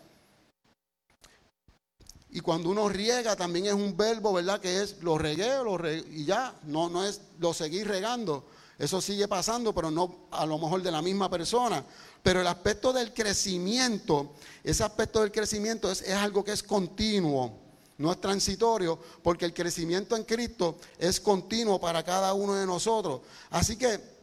y 2.36 2.42
cuando 2.42 2.70
uno 2.70 2.90
riega 2.90 3.34
también 3.38 3.68
es 3.68 3.74
un 3.74 3.96
verbo, 3.96 4.34
¿verdad? 4.34 4.60
Que 4.60 4.82
es 4.82 5.02
lo 5.02 5.18
regué, 5.18 5.56
lo 5.64 5.80
y 5.90 6.26
ya, 6.26 6.54
no, 6.64 6.90
no 6.90 7.06
es 7.06 7.22
lo 7.40 7.54
seguir 7.54 7.88
regando. 7.88 8.44
Eso 8.78 9.00
sigue 9.00 9.26
pasando, 9.26 9.74
pero 9.74 9.90
no 9.90 10.28
a 10.32 10.46
lo 10.46 10.58
mejor 10.58 10.84
de 10.84 10.92
la 10.92 11.02
misma 11.02 11.30
persona. 11.30 11.86
Pero 12.22 12.42
el 12.42 12.48
aspecto 12.48 12.92
del 12.92 13.14
crecimiento, 13.14 14.34
ese 14.66 14.84
aspecto 14.84 15.22
del 15.22 15.32
crecimiento 15.32 15.90
es, 15.90 16.02
es 16.02 16.14
algo 16.14 16.44
que 16.44 16.52
es 16.52 16.62
continuo, 16.62 17.58
no 18.00 18.12
es 18.12 18.20
transitorio, 18.20 19.00
porque 19.24 19.46
el 19.46 19.54
crecimiento 19.54 20.18
en 20.18 20.26
Cristo 20.26 20.76
es 21.00 21.22
continuo 21.22 21.80
para 21.80 22.04
cada 22.04 22.34
uno 22.34 22.56
de 22.56 22.66
nosotros. 22.66 23.22
Así 23.50 23.78
que 23.78 24.15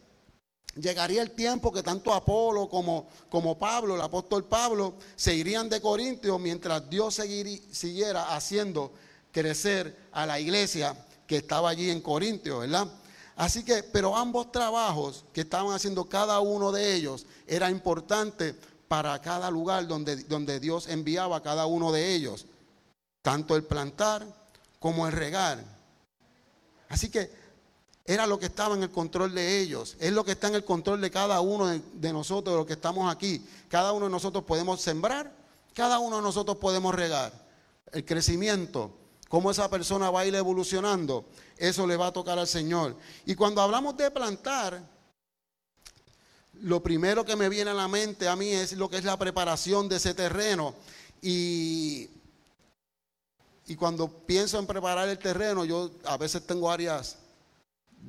llegaría 0.75 1.21
el 1.21 1.31
tiempo 1.31 1.71
que 1.71 1.83
tanto 1.83 2.13
Apolo 2.13 2.67
como, 2.67 3.07
como 3.29 3.57
Pablo, 3.57 3.95
el 3.95 4.01
apóstol 4.01 4.45
Pablo, 4.45 4.95
se 5.15 5.35
irían 5.35 5.69
de 5.69 5.81
Corintios 5.81 6.39
mientras 6.39 6.89
Dios 6.89 7.21
siguiera 7.71 8.35
haciendo 8.35 8.91
crecer 9.31 9.95
a 10.11 10.25
la 10.25 10.39
iglesia 10.39 10.95
que 11.27 11.37
estaba 11.37 11.69
allí 11.69 11.89
en 11.89 12.01
Corintios, 12.01 12.61
¿verdad? 12.61 12.87
Así 13.35 13.63
que, 13.63 13.81
pero 13.81 14.15
ambos 14.15 14.51
trabajos 14.51 15.25
que 15.33 15.41
estaban 15.41 15.73
haciendo 15.73 16.05
cada 16.05 16.39
uno 16.39 16.71
de 16.71 16.93
ellos 16.93 17.25
era 17.47 17.69
importante 17.69 18.55
para 18.87 19.19
cada 19.21 19.49
lugar 19.49 19.87
donde, 19.87 20.17
donde 20.25 20.59
Dios 20.59 20.87
enviaba 20.87 21.37
a 21.37 21.43
cada 21.43 21.65
uno 21.65 21.91
de 21.91 22.13
ellos, 22.13 22.45
tanto 23.23 23.55
el 23.55 23.63
plantar 23.63 24.25
como 24.79 25.07
el 25.07 25.13
regar. 25.13 25.63
Así 26.89 27.09
que 27.09 27.31
era 28.05 28.27
lo 28.27 28.37
que 28.37 28.47
estaba 28.47 28.75
en 28.75 28.83
el 28.83 28.91
control 28.91 29.33
de 29.33 29.59
ellos. 29.59 29.95
Es 29.99 30.11
lo 30.11 30.25
que 30.25 30.31
está 30.33 30.47
en 30.49 30.55
el 30.55 30.65
control 30.65 30.99
de 30.99 31.09
cada 31.09 31.39
uno 31.39 31.67
de, 31.67 32.13
nosotros, 32.13 32.53
de 32.53 32.57
los 32.57 32.67
que 32.67 32.73
estamos 32.73 33.13
aquí. 33.13 33.45
Cada 33.69 33.93
uno 33.93 34.05
de 34.05 34.11
nosotros 34.11 34.43
podemos 34.43 34.81
sembrar, 34.81 35.31
cada 35.73 35.99
uno 35.99 36.17
de 36.17 36.21
nosotros 36.21 36.57
podemos 36.57 36.93
regar. 36.93 37.31
el 37.93 38.03
crecimiento, 38.03 38.91
cómo 39.29 39.51
esa 39.51 39.69
persona 39.69 40.09
va 40.09 40.21
a 40.21 40.25
ir 40.25 40.35
evolucionando, 40.35 41.25
eso 41.57 41.85
le 41.85 41.95
va 41.95 42.07
a 42.07 42.13
tocar 42.13 42.37
al 42.39 42.47
Señor. 42.47 42.95
Y 43.25 43.35
cuando 43.35 43.61
hablamos 43.61 43.95
de 43.95 44.11
plantar, 44.11 44.81
lo 46.61 46.83
primero 46.83 47.23
que 47.23 47.35
me 47.35 47.49
viene 47.49 47.71
a 47.71 47.75
la 47.75 47.87
mente 47.87 48.27
a 48.27 48.35
mí 48.35 48.49
es 48.49 48.73
lo 48.73 48.89
que 48.89 48.97
es 48.97 49.05
la 49.05 49.17
preparación 49.17 49.87
de 49.87 49.97
ese 49.97 50.13
terreno. 50.13 50.75
Y, 51.21 52.09
y 53.67 53.75
cuando 53.75 54.09
pienso 54.09 54.59
en 54.59 54.67
preparar 54.67 55.07
el 55.07 55.19
terreno, 55.19 55.63
yo 55.63 55.91
a 56.03 56.17
veces 56.17 56.45
tengo 56.45 56.69
áreas 56.69 57.17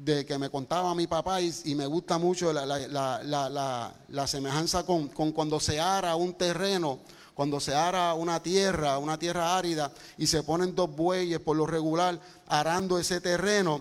de 0.02 0.26
que 0.26 0.38
me 0.38 0.50
contaba 0.50 0.94
mi 0.94 1.06
papá 1.06 1.40
y, 1.40 1.74
me 1.74 1.86
gusta 1.86 2.18
mucho 2.18 2.52
la, 2.52 4.26
semejanza 4.26 4.84
con, 4.84 5.08
con, 5.08 5.32
cuando 5.32 5.60
se 5.60 5.80
ara 5.80 6.16
un 6.16 6.34
terreno, 6.34 6.98
cuando 7.34 7.60
se 7.60 7.74
ara 7.74 8.14
una 8.14 8.42
tierra, 8.42 8.98
una 8.98 9.18
tierra 9.18 9.56
árida 9.56 9.92
y 10.18 10.26
se 10.26 10.42
ponen 10.42 10.74
dos 10.74 10.94
bueyes 10.94 11.38
por 11.40 11.56
lo 11.56 11.66
regular 11.66 12.20
arando 12.48 12.98
ese 12.98 13.20
terreno. 13.20 13.80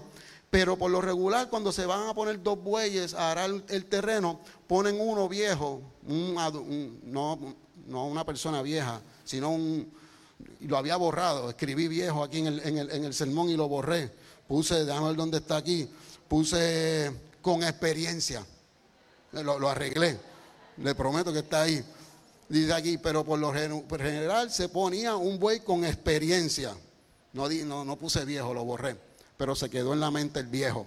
Pero 0.50 0.78
por 0.78 0.92
lo 0.92 1.02
regular 1.02 1.50
cuando 1.50 1.72
se 1.72 1.88
van 1.88 2.08
a 2.08 2.14
poner 2.14 2.44
dos 2.44 2.62
bueyes 2.62 3.16
a 3.16 3.32
arar 3.32 3.50
el 3.70 3.86
terreno, 3.86 4.40
ponen 4.68 5.00
uno 5.00 5.28
viejo, 5.28 5.82
no, 6.06 7.40
no 7.88 8.06
una 8.06 8.24
persona 8.24 8.62
vieja, 8.62 9.02
sino 9.24 9.50
un, 9.50 9.92
lo 10.62 10.78
había 10.78 10.96
borrado, 10.96 11.50
escribí 11.50 11.88
viejo 11.88 12.24
aquí 12.24 12.38
en 12.40 12.48
el, 12.48 12.60
en 12.60 12.78
el, 12.78 12.92
en 12.92 13.04
el 13.04 13.14
sermón 13.16 13.50
y 13.50 13.56
lo 13.56 13.68
borré. 13.68 14.12
Puse, 14.54 14.86
déjame 14.86 15.08
ver 15.08 15.16
dónde 15.16 15.38
está 15.40 15.58
aquí, 15.58 15.90
puse 16.28 17.12
con 17.42 17.64
experiencia. 17.64 18.46
Lo, 19.32 19.68
arreglé. 19.68 20.20
Le 20.78 20.94
prometo 20.94 21.34
que 21.34 21.40
está 21.40 21.64
ahí. 21.64 21.84
Dice 22.48 22.72
aquí, 22.72 23.00
pero 23.00 23.26
por 23.26 23.40
lo 23.40 23.52
general 23.52 24.52
se 24.52 24.70
ponía 24.70 25.16
un 25.16 25.40
buey 25.40 25.62
con 25.62 25.84
experiencia. 25.84 26.76
No, 27.34 27.50
no, 27.50 27.84
no 27.84 27.96
puse 27.96 28.26
viejo, 28.26 28.54
lo 28.54 28.64
borré, 28.64 28.96
pero 29.38 29.56
se 29.56 29.72
quedó 29.72 29.92
en 29.94 30.00
la 30.00 30.12
mente 30.12 30.40
el 30.40 30.46
viejo. 30.46 30.86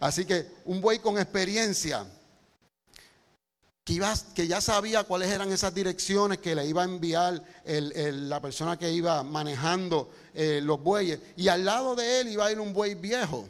Así 0.00 0.26
que 0.26 0.46
un 0.66 0.82
buey 0.82 0.98
con 0.98 1.16
experiencia, 1.16 2.04
que, 4.34 4.46
ya 4.46 4.60
sabía 4.60 5.04
cuáles 5.04 5.30
eran 5.30 5.50
esas 5.50 5.74
direcciones 5.74 6.38
que 6.38 6.54
le 6.54 6.66
iba 6.66 6.82
a 6.82 6.84
enviar 6.84 7.42
la 7.64 8.40
persona 8.42 8.78
que 8.78 8.92
iba 8.92 9.22
manejando 9.22 10.10
eh, 10.34 10.60
los 10.62 10.82
bueyes. 10.82 11.18
Y 11.36 11.48
al 11.48 11.64
lado 11.64 11.96
de 11.96 12.20
él 12.20 12.28
iba 12.28 12.44
a 12.44 12.52
ir 12.52 12.60
un 12.60 12.74
buey 12.74 12.94
viejo 12.94 13.48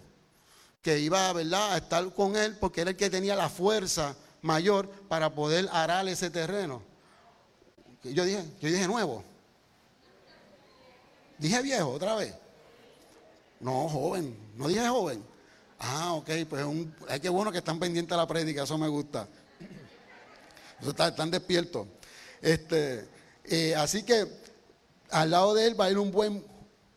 que 0.81 1.01
iba 1.01 1.33
¿verdad? 1.33 1.73
a 1.73 1.79
estar 1.79 2.15
con 2.15 2.37
él 2.37 2.57
porque 2.61 2.83
era 2.83 2.91
el 2.91 2.97
que 2.97 3.11
tenía 3.11 3.35
la 3.35 3.49
fuerza 3.49 4.15
mayor 4.43 4.89
para 5.09 5.35
poder 5.35 5.69
arar 5.73 6.07
ese 6.07 6.31
terreno. 6.31 6.83
Yo 8.05 8.25
dije, 8.25 8.45
yo 8.61 8.69
dije 8.69 8.87
nuevo. 8.87 9.25
Dije 11.37 11.61
viejo 11.63 11.91
otra 11.91 12.15
vez. 12.15 12.33
No, 13.59 13.89
joven. 13.89 14.37
No 14.57 14.69
dije 14.69 14.87
joven. 14.87 15.21
Ah, 15.81 16.13
ok, 16.15 16.31
pues 16.49 16.65
un, 16.65 16.95
es 17.09 17.21
que 17.21 17.29
bueno 17.29 17.51
que 17.51 17.59
están 17.59 17.81
pendientes 17.81 18.11
de 18.11 18.17
la 18.17 18.27
prédica, 18.27 18.63
eso 18.63 18.79
me 18.79 18.89
gusta. 18.89 19.27
Están 20.81 21.31
despiertos. 21.31 21.87
Este, 22.41 23.09
eh, 23.45 23.75
así 23.75 24.03
que 24.03 24.27
al 25.11 25.31
lado 25.31 25.55
de 25.55 25.67
él 25.67 25.81
va 25.81 25.87
a 25.87 25.91
ir 25.91 25.99
un 25.99 26.11
buen, 26.11 26.45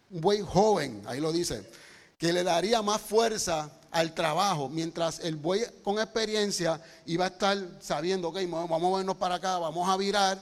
buen 0.10 0.46
joven, 0.46 1.02
ahí 1.06 1.20
lo 1.20 1.32
dice, 1.32 1.66
que 2.18 2.34
le 2.34 2.44
daría 2.44 2.82
más 2.82 3.02
fuerza 3.02 3.72
al 3.90 4.14
trabajo, 4.14 4.70
mientras 4.70 5.20
el 5.20 5.36
buey 5.36 5.64
con 5.84 6.00
experiencia 6.00 6.82
iba 7.06 7.26
a 7.26 7.30
estar 7.30 7.58
sabiendo, 7.80 8.30
ok, 8.30 8.38
vamos 8.48 8.72
a 8.72 8.78
movernos 8.78 9.18
para 9.18 9.36
acá, 9.36 9.58
vamos 9.58 9.90
a 9.90 9.98
virar, 9.98 10.42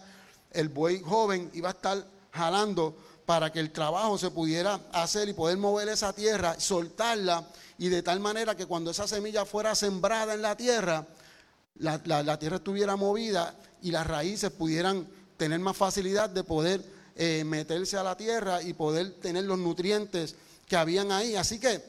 el 0.52 0.70
buey 0.70 1.02
joven 1.02 1.50
iba 1.54 1.70
a 1.70 1.72
estar 1.72 2.04
jalando 2.32 2.96
para 3.26 3.52
que 3.52 3.60
el 3.60 3.72
trabajo 3.72 4.18
se 4.18 4.32
pudiera 4.32 4.80
hacer 4.92 5.30
y 5.30 5.34
poder 5.34 5.58
mover 5.58 5.88
esa 5.90 6.14
tierra, 6.14 6.60
soltarla 6.60 7.48
y 7.78 7.90
de 7.90 8.02
tal 8.02 8.20
manera 8.20 8.56
que 8.56 8.66
cuando 8.66 8.92
esa 8.92 9.08
semilla 9.08 9.46
fuera 9.46 9.76
sembrada 9.76 10.34
en 10.34 10.42
la 10.42 10.56
tierra, 10.56 11.06
la, 11.80 12.38
tierra 12.40 12.58
estuviera 12.58 12.96
movida 12.96 13.56
y 13.82 13.92
las 13.92 14.06
raíces 14.06 14.52
pudieran 14.52 15.08
tener 15.38 15.60
más 15.60 15.76
facilidad 15.76 16.30
de 16.30 16.44
poder 16.44 16.84
eh, 17.16 17.44
meterse 17.46 17.98
a 17.98 18.04
la 18.04 18.16
tierra 18.16 18.62
y 18.62 18.74
poder 18.74 19.14
tener 19.20 19.46
los 19.46 19.58
nutrientes 19.58 20.36
que 20.68 20.76
habían 20.76 21.12
ahí. 21.12 21.36
Así 21.36 21.60
que 21.60 21.82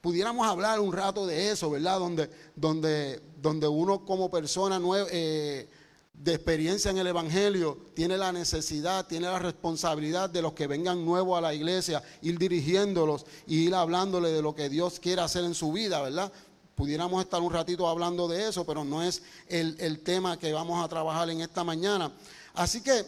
pudiéramos 0.00 0.46
hablar 0.46 0.80
un 0.80 0.92
rato 0.92 1.26
de 1.26 1.50
eso, 1.50 1.70
¿verdad? 1.70 1.98
Donde, 1.98 2.30
donde, 2.54 3.22
donde 3.40 3.66
uno 3.66 4.04
como 4.04 4.30
persona 4.30 4.78
eh, 5.10 5.68
de 6.12 6.34
experiencia 6.34 6.90
en 6.90 6.98
el 6.98 7.06
Evangelio 7.06 7.78
tiene 7.94 8.18
la 8.18 8.30
necesidad, 8.30 9.06
tiene 9.06 9.26
la 9.26 9.38
responsabilidad 9.38 10.28
de 10.28 10.42
los 10.42 10.52
que 10.52 10.66
vengan 10.66 11.04
nuevos 11.04 11.38
a 11.38 11.40
la 11.40 11.54
iglesia, 11.54 12.02
ir 12.20 12.38
dirigiéndolos 12.38 13.24
y 13.46 13.66
ir 13.66 13.74
hablándole 13.74 14.30
de 14.30 14.42
lo 14.42 14.54
que 14.54 14.68
Dios 14.68 15.00
quiere 15.00 15.22
hacer 15.22 15.44
en 15.44 15.54
su 15.54 15.72
vida, 15.72 16.02
¿verdad? 16.02 16.30
Pudiéramos 16.74 17.22
estar 17.22 17.40
un 17.40 17.52
ratito 17.52 17.86
hablando 17.86 18.26
de 18.26 18.48
eso, 18.48 18.66
pero 18.66 18.84
no 18.84 19.02
es 19.02 19.22
el, 19.48 20.00
tema 20.00 20.38
que 20.38 20.52
vamos 20.52 20.84
a 20.84 20.88
trabajar 20.88 21.30
en 21.30 21.40
esta 21.40 21.62
mañana. 21.62 22.12
Así 22.52 22.82
que 22.82 23.04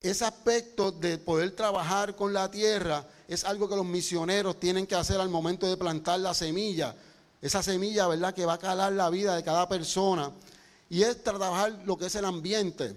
ese 0.00 0.24
aspecto 0.24 0.92
de 0.92 1.18
poder 1.18 1.54
trabajar 1.54 2.16
con 2.16 2.32
la 2.32 2.50
tierra 2.50 3.06
es 3.28 3.44
algo 3.44 3.68
que 3.68 3.76
los 3.76 3.84
misioneros 3.84 4.58
tienen 4.58 4.86
que 4.86 4.94
hacer 4.94 5.20
al 5.20 5.28
momento 5.28 5.66
de 5.68 5.76
plantar 5.76 6.20
la 6.20 6.32
semilla. 6.32 6.96
Esa 7.42 7.62
semilla, 7.62 8.06
¿verdad?, 8.06 8.32
que 8.32 8.46
va 8.46 8.54
a 8.54 8.58
calar 8.58 8.92
la 8.94 9.10
vida 9.10 9.36
de 9.36 9.42
cada 9.42 9.68
persona. 9.68 10.32
Y 10.88 11.02
es 11.02 11.22
trabajar 11.22 11.82
lo 11.84 11.98
que 11.98 12.06
es 12.06 12.14
el 12.14 12.24
ambiente. 12.24 12.96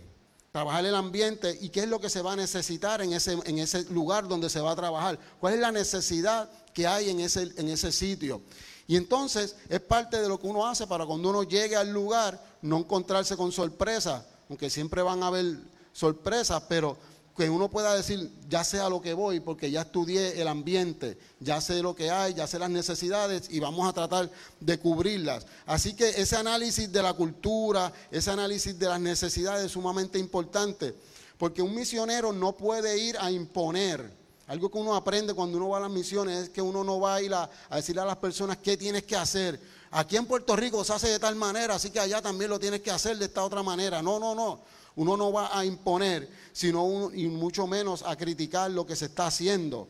Trabajar 0.54 0.86
el 0.86 0.96
ambiente 0.96 1.58
y 1.60 1.70
qué 1.70 1.82
es 1.82 1.88
lo 1.90 2.00
que 2.00 2.10
se 2.10 2.22
va 2.22 2.34
a 2.34 2.36
necesitar 2.38 3.02
en 3.02 3.12
ese, 3.12 3.84
lugar 3.90 4.30
donde 4.30 4.50
se 4.50 4.62
va 4.62 4.72
a 4.72 4.76
trabajar. 4.76 5.20
¿Cuál 5.42 5.56
es 5.56 5.60
la 5.60 5.74
necesidad 5.74 6.50
que 6.74 6.88
hay 6.88 7.10
en 7.10 7.20
ese 7.20 7.92
sitio? 7.92 8.42
Y 8.88 8.98
entonces 8.98 9.56
es 9.70 9.80
parte 9.80 10.22
de 10.22 10.28
lo 10.28 10.40
que 10.40 10.48
uno 10.48 10.68
hace 10.68 10.88
para 10.88 11.06
cuando 11.06 11.30
uno 11.30 11.44
llegue 11.44 11.76
al 11.76 11.92
lugar 11.92 12.40
no 12.62 12.80
encontrarse 12.80 13.38
con 13.38 13.52
sorpresas, 13.52 14.24
aunque 14.50 14.70
siempre 14.70 15.02
van 15.02 15.24
a 15.24 15.28
haber 15.28 15.58
sorpresas, 15.94 16.64
pero 16.68 16.98
que 17.36 17.50
uno 17.50 17.70
pueda 17.70 17.96
decir, 17.96 18.32
ya 18.48 18.64
sé 18.64 18.80
a 18.80 18.90
lo 18.90 19.02
que 19.02 19.14
voy, 19.14 19.40
porque 19.40 19.72
ya 19.72 19.82
estudié 19.82 20.40
el 20.40 20.48
ambiente, 20.48 21.18
ya 21.40 21.62
sé 21.62 21.82
lo 21.82 21.96
que 21.96 22.12
hay, 22.12 22.36
ya 22.36 22.46
sé 22.46 22.60
las 22.60 22.70
necesidades 22.70 23.48
y 23.50 23.60
vamos 23.60 23.88
a 23.88 23.94
tratar 23.94 24.30
de 24.60 24.78
cubrirlas. 24.78 25.48
Así 25.66 25.96
que 25.96 26.10
ese 26.10 26.36
análisis 26.36 26.92
de 26.92 27.02
la 27.02 27.14
cultura, 27.14 27.92
ese 28.12 28.30
análisis 28.30 28.78
de 28.78 28.88
las 28.88 29.00
necesidades 29.00 29.66
es 29.66 29.72
sumamente 29.72 30.20
importante, 30.20 30.94
porque 31.38 31.62
un 31.62 31.74
misionero 31.74 32.32
no 32.32 32.52
puede 32.56 33.00
ir 33.00 33.18
a 33.20 33.32
imponer. 33.32 34.23
Algo 34.48 34.70
que 34.70 34.78
uno 34.78 34.94
aprende 34.94 35.34
cuando 35.34 35.58
uno 35.58 35.70
va 35.70 35.78
a 35.78 35.82
las 35.82 35.92
misiones 35.92 36.44
es 36.44 36.50
que 36.50 36.62
uno 36.62 36.84
no 36.84 37.00
va 37.00 37.16
a 37.16 37.22
ir 37.22 37.34
a, 37.34 37.50
decirle 37.74 38.02
a 38.02 38.06
las 38.06 38.18
personas 38.18 38.58
qué 38.58 38.76
tienes 38.76 39.04
que 39.04 39.16
hacer. 39.16 39.60
Aquí 39.92 40.18
en 40.18 40.26
Puerto 40.26 40.56
Rico 40.56 40.84
se 40.84 40.94
hace 40.94 41.08
de 41.08 41.20
tal 41.20 41.36
manera, 41.36 41.76
así 41.76 41.90
que 41.90 42.00
allá 42.00 42.22
también 42.22 42.50
lo 42.50 42.60
tienes 42.60 42.82
que 42.82 42.92
hacer 42.92 43.18
de 43.18 43.26
esta 43.26 43.44
otra 43.44 43.64
manera. 43.64 44.02
No, 44.02 44.20
no, 44.20 44.36
no. 44.36 44.62
Uno 44.96 45.16
no 45.16 45.32
va 45.32 45.58
a 45.58 45.66
imponer, 45.66 46.30
sino 46.52 47.10
y 47.14 47.28
mucho 47.28 47.68
menos 47.68 48.04
a 48.04 48.16
criticar 48.16 48.70
lo 48.70 48.86
que 48.86 48.96
se 48.96 49.06
está 49.06 49.28
haciendo 49.28 49.88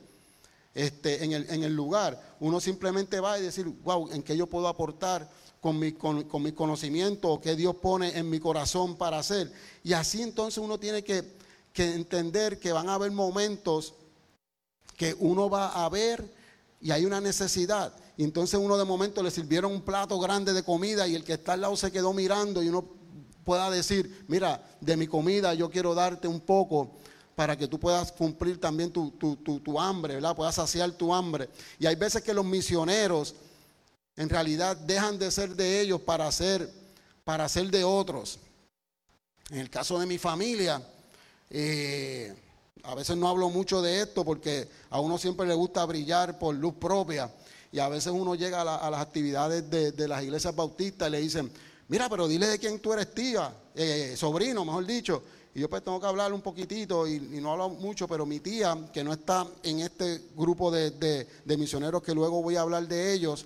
este, 0.75 1.24
en, 1.24 1.33
el, 1.33 1.50
en, 1.50 1.63
el, 1.63 1.75
lugar. 1.75 2.22
Uno 2.39 2.62
simplemente 2.62 3.19
va 3.19 3.33
a 3.33 3.39
decir, 3.39 3.65
wow, 3.83 4.12
¿en 4.12 4.22
qué 4.22 4.38
yo 4.38 4.48
puedo 4.48 4.67
aportar 4.67 5.29
con 5.62 5.79
mi, 5.79 5.93
con, 5.93 6.25
mi 6.41 6.51
conocimiento 6.51 7.29
o 7.29 7.41
qué 7.41 7.55
Dios 7.55 7.75
pone 7.77 8.17
en 8.17 8.29
mi 8.29 8.39
corazón 8.39 8.95
para 8.95 9.17
hacer? 9.17 9.51
Y 9.83 9.93
así 9.93 10.22
entonces 10.22 10.60
uno 10.60 10.79
tiene 10.79 11.03
que 11.03 11.25
entender 11.75 12.60
que 12.60 12.72
van 12.72 12.88
a 12.88 12.93
haber 12.93 13.12
momentos 13.12 13.95
que 14.97 15.15
uno 15.19 15.50
va 15.50 15.85
a 15.85 15.89
ver 15.89 16.33
y 16.81 16.91
hay 16.91 17.05
una 17.05 17.21
necesidad. 17.21 17.93
Y 18.17 18.23
entonces 18.23 18.59
uno 18.59 18.77
de 18.77 18.85
momento 18.85 19.23
le 19.23 19.31
sirvieron 19.31 19.71
un 19.71 19.81
plato 19.81 20.19
grande 20.19 20.53
de 20.53 20.63
comida 20.63 21.07
y 21.07 21.15
el 21.15 21.23
que 21.23 21.33
está 21.33 21.53
al 21.53 21.62
lado 21.62 21.75
se 21.75 21.91
quedó 21.91 22.13
mirando 22.13 22.62
y 22.62 22.69
uno 22.69 22.85
pueda 23.43 23.69
decir, 23.69 24.25
mira, 24.27 24.63
de 24.79 24.97
mi 24.97 25.07
comida 25.07 25.53
yo 25.53 25.69
quiero 25.69 25.95
darte 25.95 26.27
un 26.27 26.41
poco 26.41 26.91
para 27.35 27.57
que 27.57 27.67
tú 27.67 27.79
puedas 27.79 28.12
cumplir 28.12 28.59
también 28.59 28.91
tu, 28.91 29.12
tu, 29.12 29.79
hambre, 29.79 30.15
¿verdad? 30.15 30.35
Puedas 30.35 30.55
saciar 30.55 30.91
tu 30.91 31.13
hambre. 31.13 31.50
Y 31.79 31.88
hay 31.88 31.95
veces 31.95 32.21
que 32.21 32.33
los 32.33 32.45
misioneros 32.45 33.35
en 34.15 34.29
realidad 34.29 34.77
dejan 34.77 35.17
de 35.17 35.31
ser 35.31 35.55
de 35.55 35.81
ellos 35.81 36.00
para 36.01 36.31
ser, 36.31 36.69
para 37.23 37.50
ser 37.50 37.71
de 37.71 37.83
otros. 37.83 38.39
En 39.50 39.57
el 39.57 39.69
caso 39.69 40.00
de 40.00 40.05
mi 40.05 40.19
familia, 40.19 40.81
eh, 41.50 42.35
a 42.84 42.96
veces 42.96 43.16
no 43.16 43.30
hablo 43.30 43.50
mucho 43.50 43.82
de 43.82 44.02
esto 44.02 44.25
porque 44.25 44.68
a 44.90 45.00
uno 45.00 45.18
siempre 45.18 45.48
le 45.48 45.54
gusta 45.54 45.86
brillar 45.86 46.38
por 46.38 46.54
luz 46.54 46.74
propia. 46.75 47.32
Y 47.72 47.80
a 47.80 47.88
veces 47.88 48.13
uno 48.13 48.36
llega 48.36 48.62
a, 48.62 48.92
las 48.92 49.02
actividades 49.02 49.68
de, 49.70 50.08
las 50.08 50.22
iglesias 50.22 50.56
bautistas 50.56 51.08
y 51.08 51.12
le 51.12 51.22
dicen, 51.22 51.50
mira, 51.88 52.08
pero 52.10 52.28
dile 52.28 52.48
de 52.48 52.60
quién 52.60 52.80
tú 52.80 52.94
eres 52.94 53.16
tía, 53.16 53.52
eh, 53.74 54.13
sobrino, 54.16 54.63
mejor 54.63 54.86
dicho. 54.86 55.24
Y 55.56 55.62
yo 55.62 55.70
pues 55.70 55.84
tengo 55.84 56.00
que 56.00 56.06
hablar 56.06 56.34
un 56.34 56.42
poquitito 56.42 57.08
y, 57.08 57.20
no 57.20 57.54
hablo 57.54 57.70
mucho, 57.70 58.08
pero 58.08 58.25
mi 58.25 58.42
tía, 58.42 58.78
que 58.94 59.04
no 59.04 59.13
está 59.13 59.48
en 59.63 59.80
este 59.80 60.22
grupo 60.36 60.70
de, 60.70 61.25
misioneros 61.58 62.04
que 62.04 62.13
luego 62.13 62.44
voy 62.44 62.58
a 62.58 62.62
hablar 62.62 62.88
de 62.88 63.13
ellos, 63.13 63.46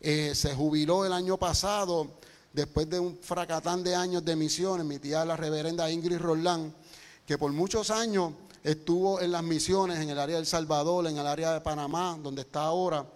eh, 0.00 0.32
se 0.34 0.54
jubiló 0.54 1.06
el 1.06 1.12
año 1.12 1.38
pasado 1.38 2.18
después 2.52 2.90
de 2.90 2.98
un 2.98 3.16
fracatán 3.16 3.84
de 3.84 3.94
años 3.94 4.24
de 4.24 4.34
misiones. 4.34 4.84
Mi 4.84 4.98
tía, 4.98 5.24
la 5.24 5.36
reverenda 5.36 5.90
Ingrid 5.90 6.18
Roland, 6.18 6.72
que 7.24 7.38
por 7.38 7.52
muchos 7.52 7.90
años 7.90 8.32
estuvo 8.62 9.20
en 9.20 9.32
las 9.32 9.42
misiones 9.42 9.98
en 9.98 10.10
el 10.10 10.18
área 10.18 10.36
del 10.36 10.46
Salvador, 10.46 11.06
en 11.06 11.18
el 11.18 11.26
área 11.26 11.52
de 11.52 11.60
Panamá, 11.60 12.18
donde 12.22 12.42
está 12.42 12.62
ahora. 12.62 13.06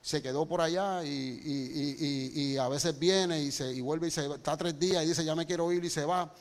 Se 0.00 0.22
quedó 0.22 0.46
por 0.46 0.60
allá 0.60 1.04
y, 1.04 2.56
a 2.56 2.68
veces 2.68 2.98
viene 2.98 3.42
y, 3.42 3.50
se, 3.50 3.80
vuelve 3.82 4.08
y 4.08 4.10
se 4.10 4.26
está 4.26 4.56
tres 4.56 4.78
días 4.78 5.04
y 5.04 5.08
dice 5.08 5.24
ya 5.24 5.34
me 5.34 5.46
quiero 5.46 5.70
ir 5.72 5.84
y 5.84 5.90
se 5.90 6.04
va. 6.04 6.32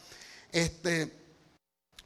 Este, 0.51 1.11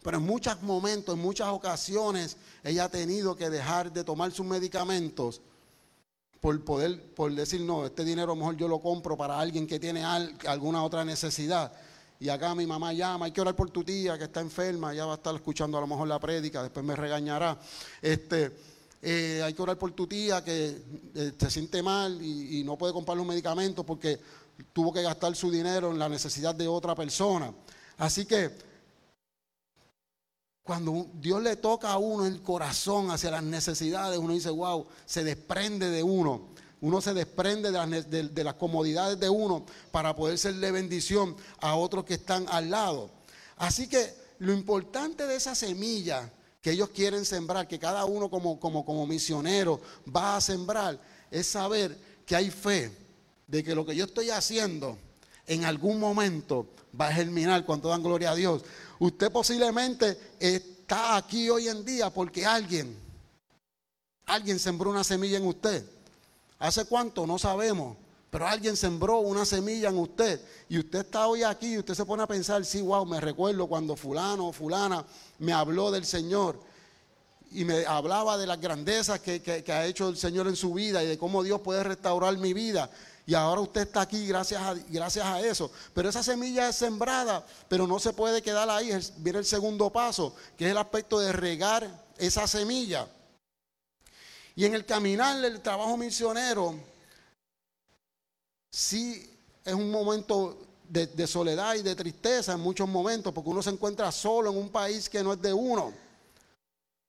pero 0.02 0.18
en 0.18 0.24
muchos 0.24 0.62
momentos, 0.62 1.16
en 1.16 1.22
muchas 1.22 1.50
ocasiones, 1.50 2.38
ella 2.64 2.86
ha 2.86 2.90
tenido 2.90 3.36
que 3.36 3.50
dejar 3.50 3.92
de 3.92 4.04
tomar 4.04 4.32
sus 4.32 4.46
medicamentos 4.46 5.42
por 6.40 6.64
poder, 6.64 7.14
por 7.14 7.34
decir, 7.34 7.62
no, 7.62 7.86
este 7.86 8.06
dinero 8.06 8.36
mejor 8.36 8.56
yo 8.56 8.68
lo 8.68 8.80
compro 8.80 9.18
para 9.18 9.38
alguien 9.38 9.68
que 9.68 9.80
tiene 9.80 10.04
alguna 10.06 10.84
otra 10.84 11.04
necesidad. 11.04 11.74
Y 12.22 12.28
acá 12.28 12.54
mi 12.54 12.68
mamá 12.68 12.92
llama, 12.92 13.28
hay 13.28 13.32
que 13.32 13.40
orar 13.40 13.56
por 13.56 13.70
tu 13.70 13.82
tía 13.82 14.18
que 14.18 14.26
está 14.26 14.42
enferma, 14.42 14.94
ya 14.94 15.06
va 15.06 15.14
a 15.14 15.16
estar 15.16 15.34
escuchando 15.34 15.78
a 15.78 15.82
lo 15.82 15.88
mejor 15.88 16.06
la 16.06 16.20
prédica, 16.20 16.62
después 16.62 16.86
me 16.86 16.94
regañará. 16.94 17.58
Este, 18.02 18.52
eh, 19.02 19.42
hay 19.42 19.54
que 19.54 19.62
orar 19.62 19.78
por 19.78 19.94
tu 19.94 20.06
tía 20.06 20.44
que 20.44 20.82
eh, 21.16 21.32
se 21.40 21.50
siente 21.50 21.82
mal 21.82 22.22
y, 22.22 22.62
no 22.66 22.78
puede 22.78 22.92
comprar 22.92 23.16
los 23.16 23.26
medicamentos 23.26 23.86
porque 23.86 24.20
tuvo 24.74 24.92
que 24.92 25.02
gastar 25.02 25.34
su 25.34 25.50
dinero 25.50 25.92
en 25.92 26.00
la 26.00 26.10
necesidad 26.10 26.54
de 26.54 26.68
otra 26.68 26.94
persona. 26.94 27.54
Así 27.98 28.26
que 28.26 28.52
cuando 30.62 31.08
Dios 31.14 31.42
le 31.42 31.56
toca 31.56 31.90
a 31.90 31.98
uno 31.98 32.26
el 32.26 32.42
corazón 32.42 33.12
hacia 33.12 33.32
las 33.32 33.44
necesidades, 33.44 34.20
uno 34.20 34.34
dice, 34.34 34.50
wow, 34.50 34.86
se 35.06 35.24
desprende 35.24 35.90
de 35.90 36.04
uno. 36.04 36.50
Uno 36.82 37.02
se 37.02 37.14
desprende 37.14 37.72
de 37.72 38.44
las, 38.44 38.54
comodidades 38.54 39.20
de 39.20 39.30
uno 39.30 39.66
para 39.92 40.16
poder 40.16 40.38
serle 40.38 40.72
bendición 40.72 41.36
a 41.60 41.76
otros 41.76 42.06
que 42.06 42.14
están 42.14 42.46
al 42.50 42.70
lado. 42.70 43.12
Así 43.58 43.88
que 43.88 44.14
lo 44.40 44.54
importante 44.54 45.28
de 45.28 45.36
esa 45.36 45.56
semilla 45.56 46.32
que 46.62 46.72
ellos 46.72 46.90
quieren 46.90 47.26
sembrar, 47.26 47.68
que 47.68 47.80
cada 47.80 48.06
uno 48.06 48.30
como, 48.30 48.60
como, 48.60 48.86
como 48.86 49.06
misionero 49.06 49.82
va 50.16 50.38
a 50.38 50.42
sembrar, 50.42 51.00
es 51.30 51.48
saber 51.48 51.98
que 52.26 52.36
hay 52.36 52.50
fe 52.50 52.92
de 53.48 53.64
que 53.64 53.76
lo 53.76 53.86
que 53.86 53.96
yo 53.96 54.06
estoy 54.06 54.30
haciendo 54.30 54.98
en 55.48 55.66
algún 55.66 56.00
momento 56.00 56.68
va 57.00 57.08
a 57.08 57.14
germinar 57.14 57.66
cuando 57.66 57.90
dan 57.90 58.04
gloria 58.04 58.32
a 58.32 58.36
Dios. 58.36 58.64
Usted 59.00 59.32
posiblemente 59.32 60.18
está 60.40 61.18
aquí 61.18 61.50
hoy 61.50 61.68
en 61.68 61.84
día 61.84 62.10
porque 62.10 62.46
alguien, 62.46 62.96
alguien 64.26 64.60
sembró 64.60 64.92
una 64.92 65.04
semilla 65.04 65.38
en 65.38 65.48
usted. 65.48 65.84
¿Hace 66.60 66.86
cuánto? 66.86 67.26
No 67.26 67.40
sabemos. 67.40 67.98
Pero 68.30 68.48
alguien 68.48 68.78
sembró 68.78 69.20
una 69.20 69.44
semilla 69.44 69.90
en 69.90 69.98
usted 69.98 70.40
y 70.68 70.78
usted 70.78 71.00
está 71.00 71.28
hoy 71.28 71.42
aquí 71.42 71.74
y 71.74 71.78
usted 71.80 71.96
se 71.96 72.06
pone 72.06 72.22
a 72.22 72.28
pensar, 72.28 72.64
sí, 72.64 72.80
wow, 72.80 73.04
me 73.06 73.20
recuerdo 73.20 73.66
cuando 73.66 73.96
fulano 73.96 74.50
o 74.50 74.54
fulana 74.54 75.04
me 75.40 75.52
habló 75.52 75.90
del 75.90 76.06
Señor 76.06 76.60
y 77.52 77.66
me 77.66 77.86
hablaba 77.88 78.38
de 78.38 78.46
las 78.46 78.62
grandezas 78.62 79.20
que, 79.20 79.42
que, 79.42 79.72
ha 79.72 79.86
hecho 79.88 80.10
el 80.10 80.18
Señor 80.18 80.48
en 80.48 80.56
su 80.56 80.76
vida 80.76 81.04
y 81.04 81.08
de 81.08 81.18
cómo 81.18 81.42
Dios 81.42 81.62
puede 81.62 81.84
restaurar 81.84 82.38
mi 82.38 82.54
vida. 82.54 82.92
Y 83.26 83.34
ahora 83.34 83.62
usted 83.62 83.82
está 83.82 84.02
aquí 84.02 84.28
gracias 84.28 84.62
a, 84.62 84.76
gracias 84.76 85.26
a 85.26 85.42
eso. 85.42 85.72
Pero 85.96 86.10
esa 86.10 86.22
semilla 86.22 86.70
es 86.70 86.76
sembrada, 86.76 87.44
pero 87.68 87.88
no 87.88 87.98
se 88.00 88.14
puede 88.14 88.44
quedar 88.44 88.70
ahí. 88.70 88.92
Viene 89.18 89.40
el 89.40 89.46
segundo 89.46 89.90
paso, 89.92 90.36
que 90.56 90.66
es 90.66 90.72
el 90.72 90.78
aspecto 90.78 91.20
de 91.20 91.32
regar 91.32 91.90
esa 92.20 92.46
semilla. 92.48 93.08
Y 94.60 94.66
en 94.66 94.76
el 94.76 94.86
caminar 94.86 95.40
del 95.40 95.62
trabajo 95.62 95.96
misionero, 95.96 96.76
sí 98.70 99.34
es 99.64 99.74
un 99.74 99.90
momento 99.90 100.58
de, 100.90 101.28
soledad 101.28 101.76
y 101.76 101.82
de 101.82 101.96
tristeza 101.96 102.56
en 102.56 102.60
muchos 102.60 102.90
momentos, 102.90 103.32
porque 103.32 103.52
uno 103.52 103.64
se 103.64 103.70
encuentra 103.70 104.12
solo 104.12 104.52
en 104.52 104.58
un 104.58 104.68
país 104.68 105.08
que 105.08 105.24
no 105.24 105.32
es 105.32 105.42
de 105.42 105.54
uno. 105.54 105.94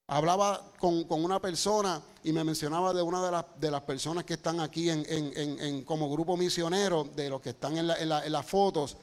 Hablaba 0.07 0.65
con, 0.79 1.05
una 1.09 1.41
persona 1.41 2.01
y 2.23 2.31
me 2.31 2.45
mencionaba 2.45 2.95
de 2.95 3.03
una 3.03 3.27
de 3.27 3.33
las, 3.33 3.45
de 3.59 3.71
las 3.73 3.83
personas 3.83 4.23
que 4.23 4.35
están 4.35 4.61
aquí 4.61 4.89
en, 4.89 5.83
como 5.83 6.09
grupo 6.09 6.37
misionero, 6.37 7.03
de 7.03 7.31
los 7.31 7.41
que 7.41 7.51
están 7.51 7.77
en, 7.77 8.09
las 8.09 8.47
fotos, 8.47 8.97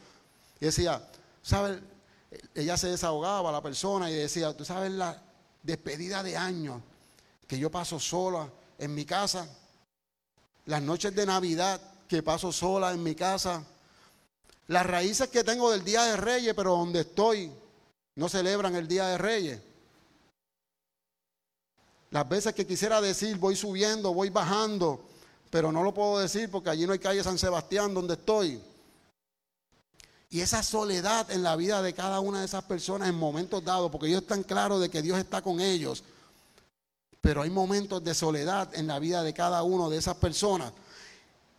y 0.62 0.67
decía, 0.67 1.06
¿sabes? 1.41 1.80
Ella 2.56 2.78
se 2.78 2.91
desahogaba, 2.91 3.52
la 3.52 3.62
persona, 3.62 4.10
y 4.10 4.13
decía, 4.13 4.56
¿tú 4.56 4.63
sabes 4.63 4.93
la 4.93 5.21
despedida 5.63 6.24
de 6.24 6.38
años 6.38 6.82
que 7.47 7.57
yo 7.57 7.71
paso 7.71 7.99
sola 7.99 8.49
en 8.77 8.93
mi 8.93 9.05
casa? 9.05 9.47
Las 10.65 10.81
noches 10.81 11.15
de 11.15 11.25
Navidad 11.25 11.81
que 12.07 12.23
paso 12.23 12.51
sola 12.51 12.91
en 12.93 13.03
mi 13.03 13.15
casa. 13.15 13.63
Las 14.67 14.86
raíces 14.86 15.29
que 15.29 15.43
tengo 15.43 15.71
del 15.71 15.83
Día 15.83 16.03
de 16.03 16.17
Reyes, 16.17 16.53
pero 16.55 16.71
donde 16.71 17.01
estoy, 17.01 17.51
no 18.15 18.29
celebran 18.29 18.75
el 18.75 18.88
Día 18.88 19.07
de 19.07 19.17
Reyes. 19.17 19.62
Las 22.12 22.27
veces 22.27 22.53
que 22.53 22.65
quisiera 22.65 23.01
decir 23.01 23.38
voy 23.38 23.55
subiendo, 23.55 24.13
voy 24.13 24.29
bajando, 24.29 25.05
pero 25.49 25.71
no 25.71 25.83
lo 25.83 25.93
puedo 25.93 26.19
decir 26.19 26.49
porque 26.49 26.69
allí 26.69 26.86
no 26.86 26.93
hay 26.93 26.99
calle 26.99 27.23
San 27.23 27.38
Sebastián 27.38 27.93
donde 27.93 28.13
estoy. 28.13 28.62
Y 30.29 30.41
esa 30.41 30.62
soledad 30.63 31.31
en 31.31 31.43
la 31.43 31.55
vida 31.55 31.81
de 31.81 31.93
cada 31.93 32.19
una 32.19 32.39
de 32.39 32.45
esas 32.45 32.63
personas 32.63 33.07
en 33.07 33.15
momentos 33.15 33.63
dados, 33.63 33.89
porque 33.91 34.07
ellos 34.07 34.21
están 34.21 34.43
claros 34.43 34.81
de 34.81 34.89
que 34.89 35.01
Dios 35.01 35.17
está 35.17 35.41
con 35.41 35.62
ellos, 35.62 36.03
pero 37.21 37.41
hay 37.41 37.49
momentos 37.49 38.03
de 38.03 38.13
soledad 38.13 38.73
en 38.75 38.88
la 38.88 38.99
vida 38.99 39.23
de 39.23 39.34
cada 39.34 39.63
uno 39.63 39.89
de 39.89 39.97
esas 39.97 40.15
personas. 40.15 40.71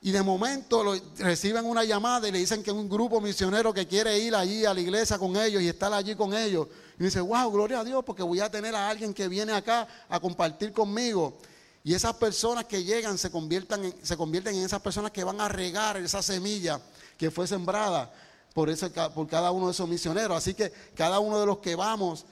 Y 0.01 0.12
de 0.12 0.23
momento 0.23 0.94
reciben 1.18 1.66
una 1.66 1.83
llamada 1.83 2.29
y 2.29 2.33
le 2.33 2.38
dicen 2.38 2.62
que 2.62 2.71
un 2.71 2.88
grupo 2.88 3.21
misionero 3.21 3.75
que 3.75 3.87
quiere 3.88 4.16
ir 4.18 4.35
allí 4.35 4.64
a 4.64 4.73
la 4.73 4.81
iglesia 4.81 5.18
con 5.18 5.37
ellos 5.37 5.61
y 5.61 5.68
estar 5.68 5.92
allí 5.92 6.14
con 6.14 6.33
ellos. 6.35 6.68
Y 6.99 7.05
dice, 7.05 7.21
wow, 7.21 7.51
gloria 7.51 7.81
a 7.81 7.85
Dios, 7.85 8.05
porque 8.05 8.23
voy 8.23 8.38
a 8.40 8.51
tener 8.51 8.75
a 8.77 8.88
alguien 8.88 9.12
que 9.12 9.27
viene 9.27 9.53
acá 9.53 9.88
a 10.09 10.21
compartir 10.21 10.73
conmigo. 10.73 11.37
Y 11.83 11.94
esas 11.94 12.14
personas 12.14 12.64
que 12.66 12.85
llegan 12.85 13.18
se 13.18 13.29
se 13.29 14.16
convierten 14.16 14.55
en 14.55 14.64
esas 14.64 14.81
personas 14.81 15.11
que 15.11 15.25
van 15.25 15.40
a 15.40 15.49
regar 15.49 15.97
esa 15.97 16.23
semilla 16.23 16.81
que 17.16 17.31
fue 17.31 17.49
sembrada 17.49 18.12
por, 18.55 18.71
ese, 18.71 18.90
por 18.90 19.27
cada 19.27 19.51
uno 19.51 19.66
de 19.66 19.73
esos 19.73 19.88
misioneros. 19.88 20.37
Así 20.37 20.55
que 20.55 20.73
cada 20.94 21.18
uno 21.18 21.40
de 21.40 21.47
los 21.47 21.59
que 21.59 21.75
vamos 21.75 22.25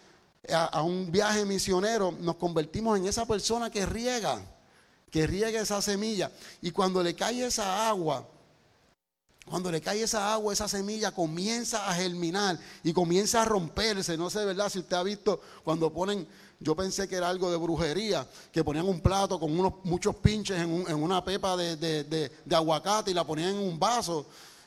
a, 0.52 0.82
un 0.82 1.10
viaje 1.10 1.44
misionero 1.44 2.12
nos 2.20 2.36
convertimos 2.36 2.98
en 2.98 3.06
esa 3.06 3.26
persona 3.26 3.70
que 3.70 3.86
riega 3.86 4.40
que 5.10 5.26
riegue 5.26 5.58
esa 5.58 5.80
semilla. 5.80 6.30
Y 6.60 6.70
cuando 6.70 7.02
le 7.02 7.14
cae 7.14 7.46
esa 7.46 7.88
agua, 7.88 8.28
cuando 9.48 9.70
le 9.70 9.80
cae 9.80 10.02
esa 10.02 10.32
agua, 10.32 10.52
esa 10.52 10.68
semilla 10.68 11.12
comienza 11.12 11.88
a 11.88 11.94
germinar 11.94 12.58
y 12.82 12.92
comienza 12.92 13.42
a 13.42 13.44
romperse. 13.44 14.16
No 14.16 14.28
sé, 14.28 14.44
¿verdad? 14.44 14.68
Si 14.68 14.80
usted 14.80 14.96
ha 14.96 15.02
visto 15.02 15.40
cuando 15.62 15.92
ponen, 15.92 16.26
yo 16.58 16.74
pensé 16.74 17.08
que 17.08 17.14
era 17.14 17.28
algo 17.28 17.50
de 17.50 17.56
brujería, 17.56 18.26
que 18.52 18.64
ponían 18.64 18.86
un 18.86 19.00
plato 19.00 19.38
con 19.38 19.56
unos, 19.58 19.74
muchos 19.84 20.16
pinches 20.16 20.58
en, 20.58 20.70
una 20.70 21.24
pepa 21.24 21.56
de, 21.56 22.30
aguacate 22.50 23.12
y 23.12 23.14
la 23.14 23.24
ponían 23.24 23.50
en 23.50 23.58
un 23.58 23.78
vaso. 23.78 24.26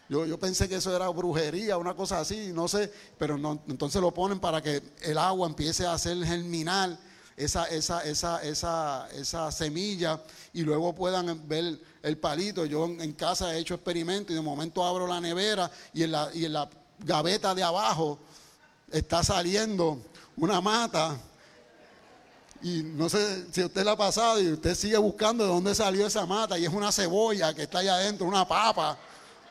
Yo, 0.10 0.26
yo, 0.26 0.39
pensé 0.39 0.67
que 0.67 0.76
eso 0.76 0.95
era 0.95 1.08
brujería, 1.10 1.78
una 1.78 1.93
cosa 1.93 2.19
así, 2.19 2.52
no 2.52 2.67
sé, 2.67 2.91
pero 3.17 3.38
no, 3.38 3.62
entonces 3.67 4.02
lo 4.02 4.12
ponen 4.12 4.39
para 4.39 4.62
que 4.62 4.82
el 5.04 5.17
agua 5.19 5.48
empiece 5.48 5.86
a 5.86 5.93
hacer 5.93 6.17
germinar 6.26 6.98
esa, 7.39 7.65
esa, 7.65 8.04
esa, 8.04 8.43
esa, 8.43 9.08
esa 9.13 9.52
semilla 9.52 10.22
y 10.52 10.63
luego 10.63 10.93
puedan 10.93 11.48
ver 11.48 11.80
el 12.04 12.17
palito. 12.17 12.65
Yo 12.65 12.86
en 12.86 13.13
casa 13.13 13.56
he 13.56 13.60
hecho 13.60 13.76
experimentos 13.76 14.32
y 14.32 14.36
de 14.36 14.41
momento 14.41 14.84
abro 14.84 15.08
la 15.08 15.22
nevera 15.22 15.72
y 15.93 16.04
en 16.04 16.12
la, 16.12 16.30
y 16.34 16.45
en 16.45 16.54
la 16.54 16.69
gaveta 17.00 17.56
de 17.56 17.63
abajo 17.63 18.19
está 18.91 19.24
saliendo 19.24 20.00
una 20.36 20.60
mata. 20.60 21.17
Y 22.62 22.84
no 22.84 23.08
sé 23.08 23.45
si 23.54 23.63
usted 23.63 23.86
la 23.86 23.91
ha 23.91 23.98
pasado 23.98 24.41
y 24.41 24.52
usted 24.52 24.76
sigue 24.76 24.98
buscando 24.98 25.45
de 25.45 25.50
dónde 25.50 25.74
salió 25.74 26.06
esa 26.06 26.26
mata 26.26 26.60
y 26.60 26.65
es 26.65 26.74
una 26.74 26.91
cebolla 26.91 27.54
que 27.54 27.63
está 27.63 27.80
allá 27.80 27.95
adentro, 27.95 28.28
una 28.28 28.45
papa. 28.45 28.98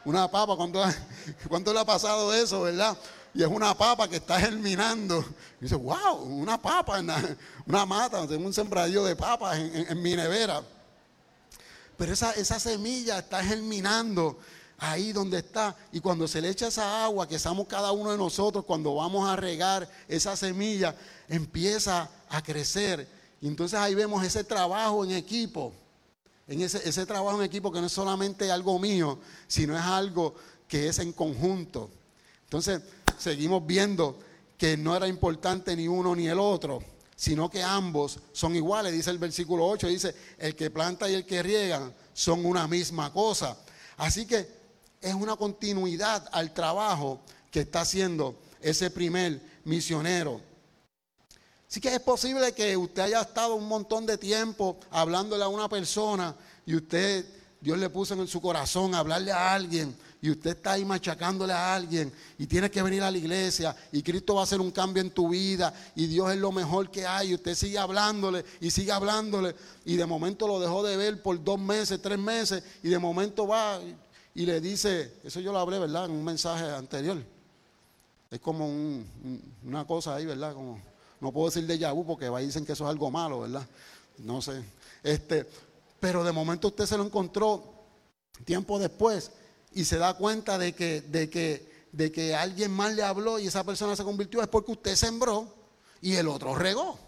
Una 0.05 0.31
papa, 0.31 0.57
¿cuánto, 0.57 0.83
¿cuánto 1.49 1.73
le 1.73 1.81
ha 1.81 1.85
pasado 1.85 2.33
eso, 2.33 2.63
verdad? 2.63 2.97
y 3.35 3.43
es 3.43 3.49
una 3.49 3.73
papa 3.77 4.09
que 4.09 4.17
está 4.17 4.41
germinando. 4.41 5.25
Dice, 5.61 5.75
wow, 5.75 6.17
una 6.23 6.61
papa, 6.61 7.01
una 7.67 7.87
mata, 7.87 8.27
tengo 8.27 8.47
un 8.47 8.55
sembradío 8.55 9.05
de 9.05 9.15
papas 9.17 9.59
en, 9.59 10.03
mi 10.03 10.17
nevera. 10.17 10.63
Pero 11.97 12.13
esa, 12.13 12.33
esa 12.33 12.59
semilla 12.59 13.19
está 13.19 13.45
germinando 13.45 14.39
ahí 14.79 15.13
donde 15.13 15.39
está. 15.39 15.77
Y 15.93 16.01
cuando 16.01 16.27
se 16.27 16.41
le 16.41 16.49
echa 16.49 16.69
esa 16.69 17.05
agua 17.05 17.29
que 17.29 17.37
estamos 17.37 17.67
cada 17.67 17.93
uno 17.93 18.11
de 18.13 18.19
nosotros, 18.19 18.65
cuando 18.65 18.95
vamos 18.95 19.29
a 19.29 19.37
regar 19.37 19.89
esa 20.09 20.37
semilla, 20.37 20.95
empieza 21.29 22.11
a 22.29 22.43
crecer. 22.43 23.09
Y 23.41 23.47
entonces 23.47 23.79
ahí 23.79 23.95
vemos 23.95 24.25
ese 24.25 24.43
trabajo 24.43 25.05
en 25.05 25.13
equipo. 25.13 25.73
En 26.49 26.63
ese, 26.63 26.87
ese 26.89 27.07
trabajo 27.07 27.39
en 27.39 27.45
equipo 27.45 27.71
que 27.71 27.81
no 27.81 27.87
es 27.87 27.93
solamente 27.93 28.51
algo 28.51 28.79
mío, 28.79 29.19
sino 29.47 29.77
es 29.77 29.83
algo 29.83 30.35
que 30.67 30.89
es 30.89 30.99
en 30.99 31.13
conjunto. 31.13 31.91
Entonces, 32.45 32.81
seguimos 33.19 33.67
viendo 33.67 34.19
que 34.57 34.77
no 34.77 34.97
era 34.97 35.07
importante 35.07 35.77
ni 35.77 35.87
uno 35.87 36.17
ni 36.17 36.27
el 36.27 36.39
otro, 36.39 36.83
sino 37.15 37.51
que 37.51 37.63
ambos 37.63 38.19
son 38.33 38.57
iguales. 38.57 38.93
Dice 38.93 39.11
el 39.11 39.19
versículo 39.19 39.67
8, 39.67 39.89
dice, 39.89 40.15
el 40.39 40.55
que 40.55 40.71
planta 40.71 41.11
y 41.11 41.15
el 41.15 41.27
que 41.27 41.43
riega 41.43 41.93
son 42.13 42.45
una 42.45 42.67
misma 42.67 43.13
cosa. 43.13 43.57
Así 43.97 44.27
que 44.27 44.49
es 45.01 45.15
una 45.15 45.37
continuidad 45.37 46.29
al 46.33 46.55
trabajo 46.55 47.21
que 47.51 47.61
está 47.61 47.83
haciendo 47.83 48.37
ese 48.61 48.91
primer 48.91 49.41
misionero. 49.65 50.41
Así 51.69 51.81
que 51.81 51.95
es 51.95 52.01
posible 52.01 52.53
que 52.53 52.77
usted 52.77 53.03
haya 53.03 53.21
estado 53.21 53.55
un 53.55 53.69
montón 53.69 54.07
de 54.07 54.17
tiempo 54.17 54.79
hablándole 54.91 55.45
a 55.45 55.49
una 55.49 55.69
persona 55.69 56.35
y 56.65 56.75
usted, 56.75 57.27
Dios 57.61 57.77
le 57.77 57.91
puso 57.91 58.15
en 58.15 58.27
su 58.27 58.41
corazón 58.41 58.95
hablarle 58.95 59.33
a 59.33 59.53
alguien 59.53 59.95
y 60.23 60.31
usted 60.31 60.51
está 60.51 60.73
ahí 60.73 60.85
machacándole 60.87 61.53
a 61.53 61.75
alguien 61.75 62.11
y 62.39 62.47
tiene 62.47 62.71
que 62.71 62.83
venir 62.83 63.03
a 63.03 63.11
la 63.11 63.19
iglesia 63.19 63.77
y 63.93 64.03
Cristo 64.03 64.37
va 64.37 64.41
a 64.41 64.45
hacer 64.45 64.63
un 64.63 64.71
cambio 64.71 65.03
en 65.03 65.11
tu 65.11 65.29
vida 65.29 65.75
y 65.95 66.07
Dios 66.07 66.33
es 66.33 66.39
lo 66.39 66.53
mejor 66.53 66.91
que 66.91 67.07
hay 67.07 67.31
y 67.31 67.35
usted 67.35 67.55
sigue 67.55 67.79
hablándole 67.79 68.47
y 68.61 68.71
sigue 68.71 68.91
hablándole 68.91 69.55
y 69.85 69.97
de 69.97 70.07
momento 70.07 70.49
lo 70.49 70.59
dejó 70.59 70.83
de 70.83 70.97
ver 70.97 71.23
por 71.23 71.43
dos 71.45 71.61
meses, 71.61 72.01
tres 72.01 72.19
meses 72.19 72.63
y 72.83 72.89
de 72.89 72.99
momento 72.99 73.47
va 73.47 73.79
y 74.35 74.47
le 74.47 74.61
dice, 74.61 75.13
eso 75.23 75.41
yo 75.41 75.53
lo 75.53 75.59
hablé, 75.59 75.79
¿verdad? 75.79 76.07
En 76.07 76.13
un 76.13 76.25
mensaje 76.25 76.65
anterior. 76.65 77.23
Es 78.31 78.41
como 78.41 78.69
una 79.65 79.87
cosa 79.87 80.15
ahí, 80.15 80.27
¿verdad? 80.27 80.55
Como, 80.55 80.81
no 81.21 81.33
puedo 81.33 81.47
decir 81.47 81.67
de 81.67 81.93
vu 81.93 82.07
porque 82.07 82.29
va 82.29 82.41
dicen 82.41 82.65
que 82.65 82.73
eso 82.73 82.85
es 82.85 82.91
algo 82.91 83.11
malo, 83.11 83.41
¿verdad? 83.41 83.67
No 84.19 84.41
sé. 84.43 84.63
Este, 85.03 85.47
pero 86.01 86.25
de 86.25 86.33
momento 86.33 86.69
usted 86.69 86.87
se 86.87 86.97
lo 86.97 87.05
encontró 87.05 87.75
tiempo 88.45 88.79
después 88.79 89.33
y 89.73 89.85
se 89.85 89.99
da 89.99 90.15
cuenta 90.15 90.59
de 90.59 90.75
que, 90.75 91.01
de 91.03 91.29
que, 91.29 91.87
de 91.93 92.13
que 92.13 92.35
alguien 92.35 92.71
más 92.71 92.95
le 92.95 93.03
habló 93.03 93.39
y 93.39 93.47
esa 93.47 93.65
persona 93.65 93.97
se 93.97 94.05
convirtió, 94.05 94.41
es 94.41 94.49
porque 94.49 94.73
usted 94.73 94.97
sembró 94.97 95.53
y 96.01 96.15
el 96.15 96.29
otro 96.29 96.55
regó. 96.55 96.99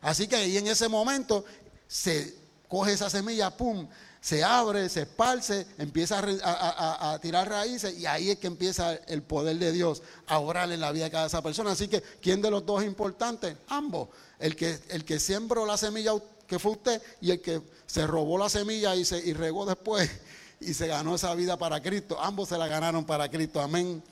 Así 0.00 0.26
que 0.26 0.36
ahí 0.36 0.56
en 0.56 0.66
ese 0.66 0.88
momento 0.88 1.44
se 1.86 2.34
coge 2.68 2.92
esa 2.92 3.10
semilla, 3.10 3.56
pum, 3.56 3.86
se 4.22 4.44
abre, 4.44 4.88
se 4.88 5.02
esparce, 5.02 5.66
empieza 5.78 6.22
a, 6.44 7.18
tirar 7.20 7.48
raíces 7.48 7.98
y 7.98 8.06
ahí 8.06 8.30
es 8.30 8.38
que 8.38 8.46
empieza 8.46 8.94
el 9.08 9.20
poder 9.22 9.58
de 9.58 9.72
Dios 9.72 10.00
a 10.28 10.38
orar 10.38 10.70
en 10.70 10.80
la 10.80 10.92
vida 10.92 11.04
de 11.04 11.10
cada 11.10 11.26
esa 11.26 11.42
persona. 11.42 11.72
Así 11.72 11.88
que, 11.88 12.00
¿quién 12.20 12.40
de 12.40 12.48
los 12.48 12.64
dos 12.64 12.82
es 12.82 12.86
importante? 12.86 13.56
Ambos. 13.66 14.10
El 14.38 14.54
que, 14.54 14.78
el 14.90 15.04
que 15.04 15.18
la 15.66 15.76
semilla 15.76 16.12
que 16.46 16.60
fue 16.60 16.70
usted 16.70 17.02
y 17.20 17.32
el 17.32 17.40
que 17.40 17.62
se 17.84 18.06
robó 18.06 18.38
la 18.38 18.48
semilla 18.48 18.94
y, 18.94 19.04
se, 19.04 19.18
y 19.18 19.32
regó 19.32 19.66
después 19.66 20.08
y 20.60 20.72
se 20.72 20.86
ganó 20.86 21.16
esa 21.16 21.34
vida 21.34 21.58
para 21.58 21.82
Cristo. 21.82 22.16
Ambos 22.20 22.50
se 22.50 22.58
la 22.58 22.68
ganaron 22.68 23.04
para 23.04 23.28
Cristo. 23.28 23.60
Amén. 23.60 24.04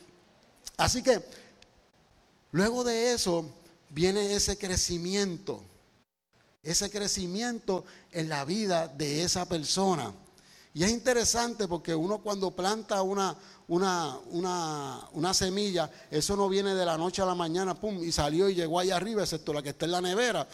Así 0.76 1.04
que, 1.04 1.22
luego 2.50 2.82
de 2.82 3.12
eso, 3.12 3.48
viene 3.90 4.34
ese 4.34 4.58
crecimiento 4.58 5.62
ese 6.62 6.90
crecimiento 6.90 7.84
en 8.12 8.28
la 8.28 8.44
vida 8.44 8.88
de 8.88 9.22
esa 9.22 9.48
persona. 9.48 10.12
Y 10.72 10.84
es 10.84 10.90
interesante 10.90 11.66
porque 11.66 11.94
uno 11.94 12.18
cuando 12.18 12.52
planta 12.52 13.02
una, 13.02 13.36
una, 13.68 14.18
una, 15.12 15.34
semilla, 15.34 15.90
eso 16.10 16.36
no 16.36 16.48
viene 16.48 16.74
de 16.74 16.84
la 16.84 16.96
noche 16.96 17.22
a 17.22 17.26
la 17.26 17.34
mañana, 17.34 17.74
pum, 17.74 18.02
y 18.04 18.12
salió 18.12 18.48
y 18.48 18.54
llegó 18.54 18.78
ahí 18.78 18.90
arriba, 18.90 19.22
excepto 19.22 19.52
la 19.52 19.62
que 19.62 19.70
está 19.70 19.86
en 19.86 19.92
la 19.92 20.00
nevera. 20.00 20.46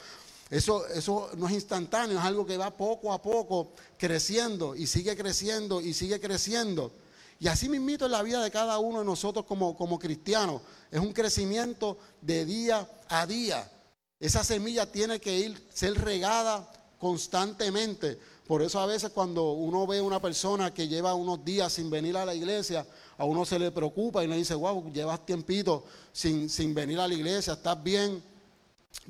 Eso, 0.49 0.87
eso 0.87 1.31
no 1.37 1.49
es 1.49 1.55
instantáneo, 1.55 2.19
es 2.19 2.25
algo 2.25 2.47
que 2.47 2.57
va 2.57 2.71
poco 2.71 3.13
a 3.13 3.21
poco 3.21 3.73
creciendo 3.99 4.77
y 4.77 4.87
sigue 4.87 5.17
creciendo 5.17 5.81
y 5.81 5.93
sigue 5.93 6.21
creciendo. 6.21 6.93
Y 7.39 7.49
así 7.49 7.69
mismito 7.69 8.07
en 8.07 8.13
la 8.13 8.23
vida 8.23 8.43
de 8.43 8.51
cada 8.51 8.79
uno 8.79 9.01
de 9.01 9.05
nosotros 9.05 9.45
como, 9.45 9.77
como 9.77 9.99
cristianos. 9.99 10.63
Es 10.91 11.01
un 11.01 11.13
crecimiento 11.13 11.99
de 12.23 12.47
día 12.47 12.89
a 13.09 13.27
día. 13.27 13.71
Esa 14.19 14.43
semilla 14.45 14.91
tiene 14.91 15.21
que 15.21 15.39
ir, 15.39 15.69
ser 15.73 15.95
regada 15.95 16.71
constantemente. 16.99 18.19
Por 18.47 18.63
eso 18.63 18.81
a 18.81 18.87
veces 18.87 19.11
cuando 19.11 19.53
uno 19.53 19.87
ve 19.87 19.99
a 19.99 20.03
una 20.03 20.21
persona 20.21 20.73
que 20.73 20.89
lleva 20.89 21.15
unos 21.15 21.45
días 21.45 21.73
sin 21.73 21.91
venir 21.91 22.17
a 22.17 22.25
la 22.25 22.35
iglesia, 22.35 22.87
a 23.19 23.25
uno 23.25 23.45
se 23.45 23.59
le 23.59 23.71
preocupa 23.71 24.23
y 24.23 24.29
le 24.29 24.37
dice, 24.37 24.55
wow, 24.55 24.93
llevas 24.93 25.27
tiempito 25.27 25.85
sin, 26.13 26.49
sin 26.49 26.73
venir 26.73 27.01
a 27.01 27.09
la 27.09 27.15
iglesia, 27.15 27.55
estás 27.55 27.83
bien. 27.83 28.23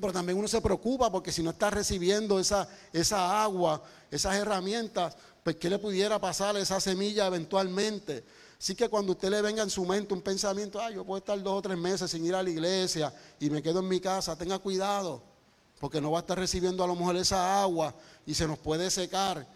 Pero 0.01 0.13
también 0.13 0.39
uno 0.39 0.49
se 0.49 0.61
preocupa 0.61 1.13
porque 1.13 1.33
si 1.33 1.43
no 1.43 1.51
está 1.51 1.71
recibiendo 1.71 2.41
esa, 2.41 2.69
esa 2.93 3.43
agua, 3.43 3.83
esas 4.11 4.35
herramientas, 4.37 5.17
pues 5.45 5.57
¿qué 5.57 5.71
le 5.71 5.79
pudiera 5.79 6.19
pasar 6.19 6.57
a 6.57 6.61
esa 6.61 6.81
semilla 6.81 7.27
eventualmente? 7.27 8.25
Así 8.59 8.75
que 8.75 8.89
cuando 8.89 9.13
usted 9.13 9.31
le 9.31 9.43
venga 9.43 9.63
en 9.63 9.71
su 9.71 9.85
mente 9.85 10.15
un 10.15 10.23
pensamiento, 10.23 10.81
ah, 10.81 10.91
yo 10.91 11.05
puedo 11.05 11.19
estar 11.19 11.41
dos 11.43 11.59
o 11.59 11.63
tres 11.63 11.77
meses 11.77 12.11
sin 12.11 12.25
ir 12.25 12.35
a 12.35 12.43
la 12.43 12.51
iglesia 12.51 13.13
y 13.39 13.51
me 13.51 13.63
quedo 13.63 13.81
en 13.81 13.89
mi 13.89 14.01
casa, 14.01 14.37
tenga 14.37 14.59
cuidado, 14.59 15.23
porque 15.79 16.01
no 16.01 16.11
va 16.11 16.19
a 16.19 16.23
estar 16.23 16.39
recibiendo 16.39 16.83
a 16.83 16.87
lo 16.87 16.97
mejor 16.97 17.17
esa 17.17 17.61
agua 17.63 17.95
y 18.25 18.35
se 18.35 18.47
nos 18.47 18.59
puede 18.59 18.91
secar. 18.91 19.47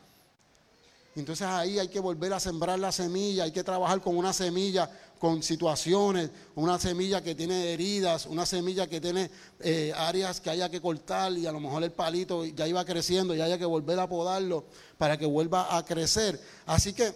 Entonces 1.16 1.46
ahí 1.46 1.78
hay 1.78 1.88
que 1.88 1.98
volver 1.98 2.32
a 2.32 2.40
sembrar 2.40 2.78
la 2.78 2.92
semilla, 2.92 3.44
hay 3.44 3.52
que 3.52 3.64
trabajar 3.64 4.00
con 4.00 4.16
una 4.16 4.32
semilla, 4.32 4.88
con 5.18 5.42
situaciones, 5.42 6.30
una 6.54 6.78
semilla 6.78 7.22
que 7.22 7.34
tiene 7.34 7.72
heridas, 7.72 8.26
una 8.26 8.46
semilla 8.46 8.86
que 8.86 9.00
tiene 9.00 9.30
eh, 9.60 9.92
áreas 9.96 10.40
que 10.40 10.50
haya 10.50 10.70
que 10.70 10.80
cortar 10.80 11.32
y 11.32 11.46
a 11.46 11.52
lo 11.52 11.60
mejor 11.60 11.82
el 11.82 11.90
palito 11.90 12.44
ya 12.44 12.66
iba 12.68 12.84
creciendo 12.84 13.34
y 13.34 13.40
haya 13.40 13.58
que 13.58 13.64
volver 13.64 13.98
a 13.98 14.08
podarlo 14.08 14.64
para 14.98 15.18
que 15.18 15.26
vuelva 15.26 15.76
a 15.76 15.84
crecer. 15.84 16.40
Así 16.64 16.92
que 16.92 17.12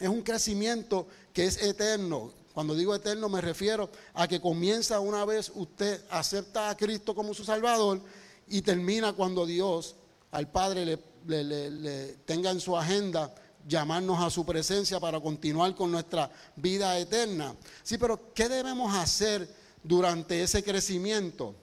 es 0.00 0.08
un 0.08 0.22
crecimiento 0.22 1.06
que 1.32 1.46
es 1.46 1.62
eterno. 1.62 2.32
Cuando 2.54 2.74
digo 2.74 2.94
eterno 2.94 3.28
me 3.28 3.40
refiero 3.40 3.90
a 4.14 4.26
que 4.26 4.40
comienza 4.40 4.98
una 4.98 5.24
vez 5.24 5.52
usted 5.54 6.02
acepta 6.10 6.70
a 6.70 6.76
Cristo 6.76 7.14
como 7.14 7.34
su 7.34 7.44
Salvador 7.44 8.00
y 8.48 8.62
termina 8.62 9.12
cuando 9.12 9.46
Dios 9.46 9.94
al 10.32 10.50
Padre 10.50 10.98
le, 11.26 12.16
tenga 12.24 12.50
en 12.50 12.60
su 12.60 12.76
agenda 12.76 13.32
llamarnos 13.68 14.18
a 14.20 14.30
su 14.30 14.44
presencia 14.44 14.98
para 14.98 15.20
continuar 15.20 15.74
con 15.74 15.92
nuestra 15.92 16.30
vida 16.56 16.98
eterna. 16.98 17.54
Sí, 17.82 17.98
pero 17.98 18.32
¿qué 18.32 18.48
debemos 18.48 18.94
hacer 18.94 19.48
durante 19.82 20.42
ese 20.42 20.64
crecimiento? 20.64 21.54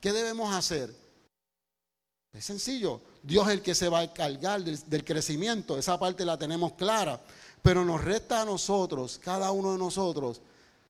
¿Qué 0.00 0.12
debemos 0.12 0.54
hacer? 0.54 0.94
Es 2.32 2.44
sencillo. 2.44 3.00
Dios 3.22 3.46
es 3.48 3.54
el 3.54 3.62
que 3.62 3.74
se 3.74 3.88
va 3.88 4.00
a 4.00 4.04
encargar 4.04 4.62
del, 4.62 5.04
crecimiento. 5.04 5.76
Esa 5.76 5.98
parte 5.98 6.24
la 6.24 6.38
tenemos 6.38 6.72
clara. 6.72 7.20
Pero 7.62 7.84
nos 7.84 8.02
resta 8.02 8.40
a 8.40 8.44
nosotros, 8.46 9.20
cada 9.22 9.50
uno 9.50 9.72
de 9.72 9.78
nosotros, 9.78 10.40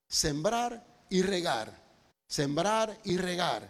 sembrar 0.06 0.84
y 1.08 1.22
regar. 1.22 1.76
Sembrar 2.28 2.96
y 3.04 3.16
regar. 3.16 3.68